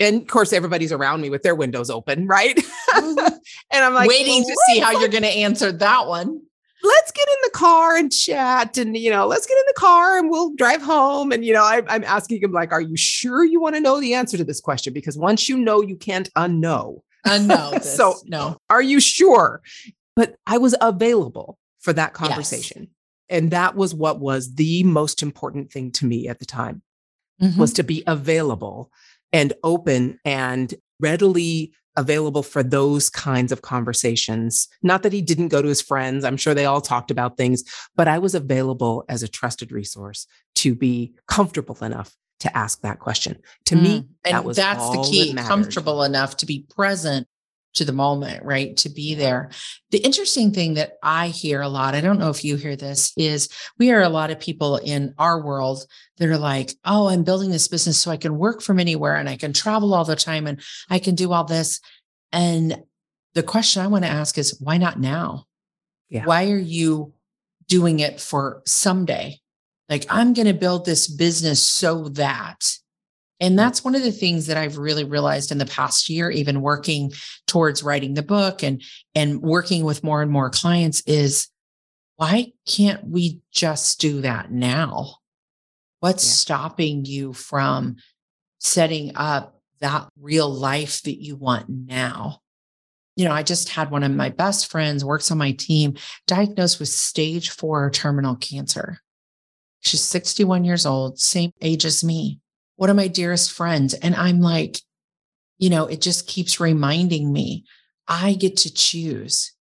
and 0.00 0.22
of 0.22 0.26
course, 0.26 0.52
everybody's 0.52 0.92
around 0.92 1.20
me 1.20 1.30
with 1.30 1.42
their 1.42 1.54
windows 1.54 1.88
open, 1.88 2.26
right? 2.26 2.56
Mm-hmm. 2.56 3.18
and 3.70 3.84
I'm 3.84 3.94
like, 3.94 4.08
waiting 4.08 4.42
well, 4.44 4.48
to 4.48 4.56
see 4.66 4.80
how 4.80 4.98
you're 4.98 5.08
going 5.08 5.22
to 5.22 5.28
answer 5.28 5.70
that 5.70 6.08
one 6.08 6.40
let's 6.82 7.12
get 7.12 7.28
in 7.28 7.36
the 7.44 7.50
car 7.50 7.96
and 7.96 8.12
chat 8.12 8.78
and 8.78 8.96
you 8.96 9.10
know 9.10 9.26
let's 9.26 9.46
get 9.46 9.56
in 9.56 9.64
the 9.66 9.80
car 9.80 10.18
and 10.18 10.30
we'll 10.30 10.54
drive 10.54 10.82
home. 10.82 11.32
And 11.32 11.44
you 11.44 11.52
know 11.52 11.62
I, 11.62 11.82
am 11.88 12.04
asking 12.04 12.42
him 12.42 12.52
like 12.52 12.72
are 12.72 12.80
you 12.80 12.96
sure 12.96 13.44
you 13.44 13.60
want 13.60 13.74
to 13.74 13.80
know 13.80 14.00
the 14.00 14.14
answer 14.14 14.36
to 14.36 14.44
this 14.44 14.60
question? 14.60 14.92
Because 14.92 15.16
once 15.16 15.48
you 15.48 15.56
know 15.56 15.80
you 15.80 15.96
can't 15.96 16.32
unknow. 16.34 17.00
Unknow 17.26 17.82
so 17.82 18.14
no. 18.26 18.56
are 18.68 18.82
you 18.82 19.00
sure? 19.00 19.62
But 20.14 20.36
i 20.46 20.58
was 20.58 20.74
available 20.80 21.58
for 21.80 21.92
that 21.92 22.12
conversation. 22.12 22.82
Yes. 22.82 23.40
and 23.40 23.50
that 23.50 23.74
was 23.74 23.94
what 23.94 24.20
was 24.20 24.54
the 24.54 24.82
most 24.84 25.22
important 25.22 25.72
thing 25.72 25.90
to 25.92 26.06
me 26.06 26.28
at 26.28 26.38
the 26.38 26.46
time 26.46 26.82
mm-hmm. 27.40 27.58
was 27.60 27.72
to 27.74 27.82
be 27.82 28.02
available 28.06 28.90
and 29.32 29.52
open 29.62 30.18
and 30.24 30.74
readily 31.00 31.72
available 31.96 32.42
for 32.42 32.62
those 32.62 33.10
kinds 33.10 33.52
of 33.52 33.62
conversations. 33.62 34.68
Not 34.82 35.02
that 35.02 35.12
he 35.12 35.22
didn't 35.22 35.48
go 35.48 35.62
to 35.62 35.68
his 35.68 35.82
friends. 35.82 36.24
I'm 36.24 36.36
sure 36.36 36.54
they 36.54 36.66
all 36.66 36.80
talked 36.80 37.10
about 37.10 37.36
things, 37.36 37.62
but 37.96 38.08
I 38.08 38.18
was 38.18 38.34
available 38.34 39.04
as 39.08 39.22
a 39.22 39.28
trusted 39.28 39.72
resource 39.72 40.26
to 40.56 40.74
be 40.74 41.14
comfortable 41.26 41.76
enough 41.82 42.16
to 42.40 42.56
ask 42.56 42.80
that 42.80 42.98
question. 42.98 43.38
To 43.66 43.76
mm. 43.76 43.82
me, 43.82 44.08
and 44.24 44.46
that 44.46 44.54
that's 44.54 44.90
the 44.90 45.08
key, 45.10 45.32
that 45.32 45.46
comfortable 45.46 46.02
enough 46.02 46.36
to 46.38 46.46
be 46.46 46.66
present 46.74 47.28
to 47.74 47.84
the 47.84 47.92
moment, 47.92 48.44
right? 48.44 48.76
To 48.78 48.88
be 48.88 49.12
mm-hmm. 49.12 49.20
there. 49.20 49.50
The 49.90 49.98
interesting 49.98 50.52
thing 50.52 50.74
that 50.74 50.94
I 51.02 51.28
hear 51.28 51.60
a 51.60 51.68
lot, 51.68 51.94
I 51.94 52.00
don't 52.00 52.18
know 52.18 52.30
if 52.30 52.44
you 52.44 52.56
hear 52.56 52.76
this, 52.76 53.12
is 53.16 53.48
we 53.78 53.90
are 53.90 54.02
a 54.02 54.08
lot 54.08 54.30
of 54.30 54.40
people 54.40 54.76
in 54.76 55.14
our 55.18 55.42
world 55.42 55.86
that 56.18 56.28
are 56.28 56.38
like, 56.38 56.74
oh, 56.84 57.08
I'm 57.08 57.24
building 57.24 57.50
this 57.50 57.68
business 57.68 57.98
so 57.98 58.10
I 58.10 58.16
can 58.16 58.38
work 58.38 58.62
from 58.62 58.78
anywhere 58.78 59.16
and 59.16 59.28
I 59.28 59.36
can 59.36 59.52
travel 59.52 59.94
all 59.94 60.04
the 60.04 60.16
time 60.16 60.46
and 60.46 60.60
I 60.90 60.98
can 60.98 61.14
do 61.14 61.32
all 61.32 61.44
this. 61.44 61.80
And 62.32 62.82
the 63.34 63.42
question 63.42 63.82
I 63.82 63.86
want 63.88 64.04
to 64.04 64.10
ask 64.10 64.36
is, 64.38 64.60
why 64.60 64.76
not 64.76 65.00
now? 65.00 65.46
Yeah. 66.08 66.24
Why 66.24 66.50
are 66.50 66.58
you 66.58 67.14
doing 67.68 68.00
it 68.00 68.20
for 68.20 68.62
someday? 68.66 69.38
Like, 69.88 70.06
I'm 70.10 70.34
going 70.34 70.46
to 70.46 70.54
build 70.54 70.84
this 70.84 71.08
business 71.08 71.64
so 71.64 72.08
that 72.10 72.78
and 73.42 73.58
that's 73.58 73.82
one 73.82 73.96
of 73.96 74.04
the 74.04 74.12
things 74.12 74.46
that 74.46 74.56
I've 74.56 74.78
really 74.78 75.02
realized 75.02 75.50
in 75.50 75.58
the 75.58 75.66
past 75.66 76.08
year, 76.08 76.30
even 76.30 76.62
working 76.62 77.12
towards 77.48 77.82
writing 77.82 78.14
the 78.14 78.22
book 78.22 78.62
and, 78.62 78.80
and 79.16 79.42
working 79.42 79.84
with 79.84 80.04
more 80.04 80.22
and 80.22 80.30
more 80.30 80.48
clients 80.48 81.02
is 81.08 81.48
why 82.14 82.52
can't 82.68 83.04
we 83.04 83.40
just 83.50 84.00
do 84.00 84.20
that 84.20 84.52
now? 84.52 85.16
What's 85.98 86.24
yeah. 86.24 86.34
stopping 86.34 87.04
you 87.04 87.32
from 87.32 87.96
setting 88.60 89.10
up 89.16 89.60
that 89.80 90.08
real 90.20 90.48
life 90.48 91.02
that 91.02 91.20
you 91.20 91.34
want 91.34 91.68
now? 91.68 92.38
You 93.16 93.24
know, 93.24 93.32
I 93.32 93.42
just 93.42 93.70
had 93.70 93.90
one 93.90 94.04
of 94.04 94.12
my 94.12 94.28
best 94.28 94.70
friends 94.70 95.04
works 95.04 95.32
on 95.32 95.38
my 95.38 95.50
team 95.50 95.96
diagnosed 96.28 96.78
with 96.78 96.90
stage 96.90 97.50
four 97.50 97.90
terminal 97.90 98.36
cancer. 98.36 99.00
She's 99.80 100.02
61 100.02 100.64
years 100.64 100.86
old, 100.86 101.18
same 101.18 101.50
age 101.60 101.84
as 101.84 102.04
me 102.04 102.38
one 102.82 102.90
of 102.90 102.96
my 102.96 103.06
dearest 103.06 103.52
friends. 103.52 103.94
And 103.94 104.12
I'm 104.16 104.40
like, 104.40 104.80
you 105.58 105.70
know, 105.70 105.86
it 105.86 106.00
just 106.00 106.26
keeps 106.26 106.58
reminding 106.58 107.32
me 107.32 107.64
I 108.08 108.32
get 108.34 108.56
to 108.56 108.74
choose 108.74 109.54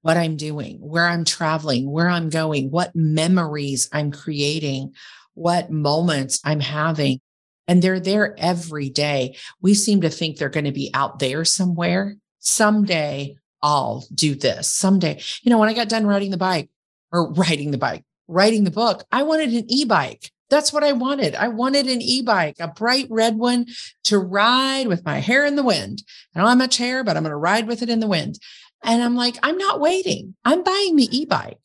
what 0.00 0.16
I'm 0.16 0.38
doing, 0.38 0.78
where 0.80 1.06
I'm 1.06 1.26
traveling, 1.26 1.90
where 1.90 2.08
I'm 2.08 2.30
going, 2.30 2.70
what 2.70 2.96
memories 2.96 3.90
I'm 3.92 4.10
creating, 4.10 4.94
what 5.34 5.70
moments 5.70 6.40
I'm 6.42 6.60
having. 6.60 7.20
And 7.66 7.82
they're 7.82 8.00
there 8.00 8.34
every 8.38 8.88
day. 8.88 9.36
We 9.60 9.74
seem 9.74 10.00
to 10.00 10.08
think 10.08 10.38
they're 10.38 10.48
going 10.48 10.64
to 10.64 10.72
be 10.72 10.90
out 10.94 11.18
there 11.18 11.44
somewhere. 11.44 12.16
Someday 12.38 13.36
I'll 13.62 14.06
do 14.14 14.34
this. 14.34 14.70
Someday, 14.70 15.20
you 15.42 15.50
know, 15.50 15.58
when 15.58 15.68
I 15.68 15.74
got 15.74 15.90
done 15.90 16.06
riding 16.06 16.30
the 16.30 16.38
bike 16.38 16.70
or 17.12 17.30
riding 17.34 17.72
the 17.72 17.76
bike, 17.76 18.06
writing 18.26 18.64
the 18.64 18.70
book, 18.70 19.04
I 19.12 19.24
wanted 19.24 19.52
an 19.52 19.70
e 19.70 19.84
bike. 19.84 20.32
That's 20.50 20.72
what 20.72 20.84
I 20.84 20.92
wanted. 20.92 21.34
I 21.34 21.48
wanted 21.48 21.86
an 21.86 22.00
e 22.00 22.22
bike, 22.22 22.56
a 22.58 22.68
bright 22.68 23.06
red 23.10 23.36
one 23.36 23.66
to 24.04 24.18
ride 24.18 24.86
with 24.86 25.04
my 25.04 25.18
hair 25.18 25.44
in 25.44 25.56
the 25.56 25.62
wind. 25.62 26.02
I 26.34 26.40
don't 26.40 26.48
have 26.48 26.58
much 26.58 26.78
hair, 26.78 27.04
but 27.04 27.16
I'm 27.16 27.22
going 27.22 27.30
to 27.30 27.36
ride 27.36 27.66
with 27.66 27.82
it 27.82 27.90
in 27.90 28.00
the 28.00 28.06
wind. 28.06 28.38
And 28.82 29.02
I'm 29.02 29.16
like, 29.16 29.38
I'm 29.42 29.58
not 29.58 29.80
waiting. 29.80 30.34
I'm 30.44 30.62
buying 30.62 30.96
the 30.96 31.08
e 31.16 31.24
bike. 31.26 31.58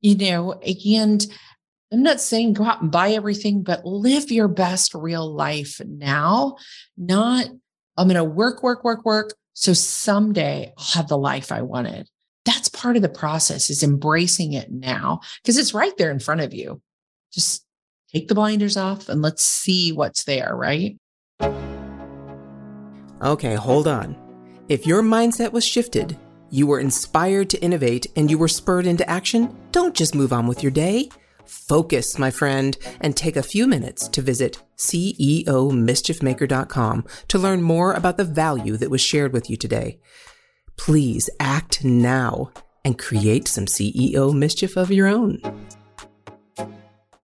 You 0.00 0.16
know, 0.16 0.52
and 0.54 1.26
I'm 1.92 2.02
not 2.02 2.20
saying 2.20 2.54
go 2.54 2.64
out 2.64 2.82
and 2.82 2.90
buy 2.90 3.10
everything, 3.10 3.62
but 3.62 3.84
live 3.84 4.32
your 4.32 4.48
best 4.48 4.94
real 4.94 5.32
life 5.32 5.80
now. 5.86 6.56
Not, 6.96 7.46
I'm 7.96 8.08
going 8.08 8.16
to 8.16 8.24
work, 8.24 8.62
work, 8.62 8.82
work, 8.82 9.04
work. 9.04 9.34
So 9.52 9.74
someday 9.74 10.72
I'll 10.76 10.84
have 10.94 11.08
the 11.08 11.18
life 11.18 11.52
I 11.52 11.62
wanted. 11.62 12.08
That's 12.44 12.68
part 12.70 12.96
of 12.96 13.02
the 13.02 13.08
process 13.08 13.70
is 13.70 13.82
embracing 13.82 14.54
it 14.54 14.72
now 14.72 15.20
because 15.42 15.58
it's 15.58 15.74
right 15.74 15.96
there 15.98 16.10
in 16.10 16.18
front 16.18 16.40
of 16.40 16.54
you. 16.54 16.80
Just 17.32 17.64
take 18.12 18.28
the 18.28 18.34
blinders 18.34 18.76
off 18.76 19.08
and 19.08 19.22
let's 19.22 19.42
see 19.42 19.92
what's 19.92 20.24
there, 20.24 20.54
right? 20.54 20.98
Okay, 23.22 23.54
hold 23.54 23.86
on. 23.86 24.16
If 24.68 24.86
your 24.86 25.02
mindset 25.02 25.52
was 25.52 25.64
shifted, 25.64 26.18
you 26.50 26.66
were 26.66 26.80
inspired 26.80 27.48
to 27.50 27.62
innovate, 27.62 28.06
and 28.14 28.30
you 28.30 28.36
were 28.36 28.48
spurred 28.48 28.86
into 28.86 29.08
action, 29.08 29.56
don't 29.70 29.94
just 29.94 30.14
move 30.14 30.34
on 30.34 30.46
with 30.46 30.62
your 30.62 30.70
day. 30.70 31.08
Focus, 31.46 32.18
my 32.18 32.30
friend, 32.30 32.76
and 33.00 33.16
take 33.16 33.36
a 33.36 33.42
few 33.42 33.66
minutes 33.66 34.06
to 34.08 34.20
visit 34.20 34.62
CEOmischiefmaker.com 34.76 37.06
to 37.28 37.38
learn 37.38 37.62
more 37.62 37.94
about 37.94 38.18
the 38.18 38.24
value 38.24 38.76
that 38.76 38.90
was 38.90 39.00
shared 39.00 39.32
with 39.32 39.48
you 39.48 39.56
today. 39.56 39.98
Please 40.76 41.30
act 41.40 41.82
now 41.84 42.50
and 42.84 42.98
create 42.98 43.48
some 43.48 43.64
CEO 43.66 44.34
mischief 44.34 44.76
of 44.76 44.90
your 44.90 45.06
own. 45.08 45.40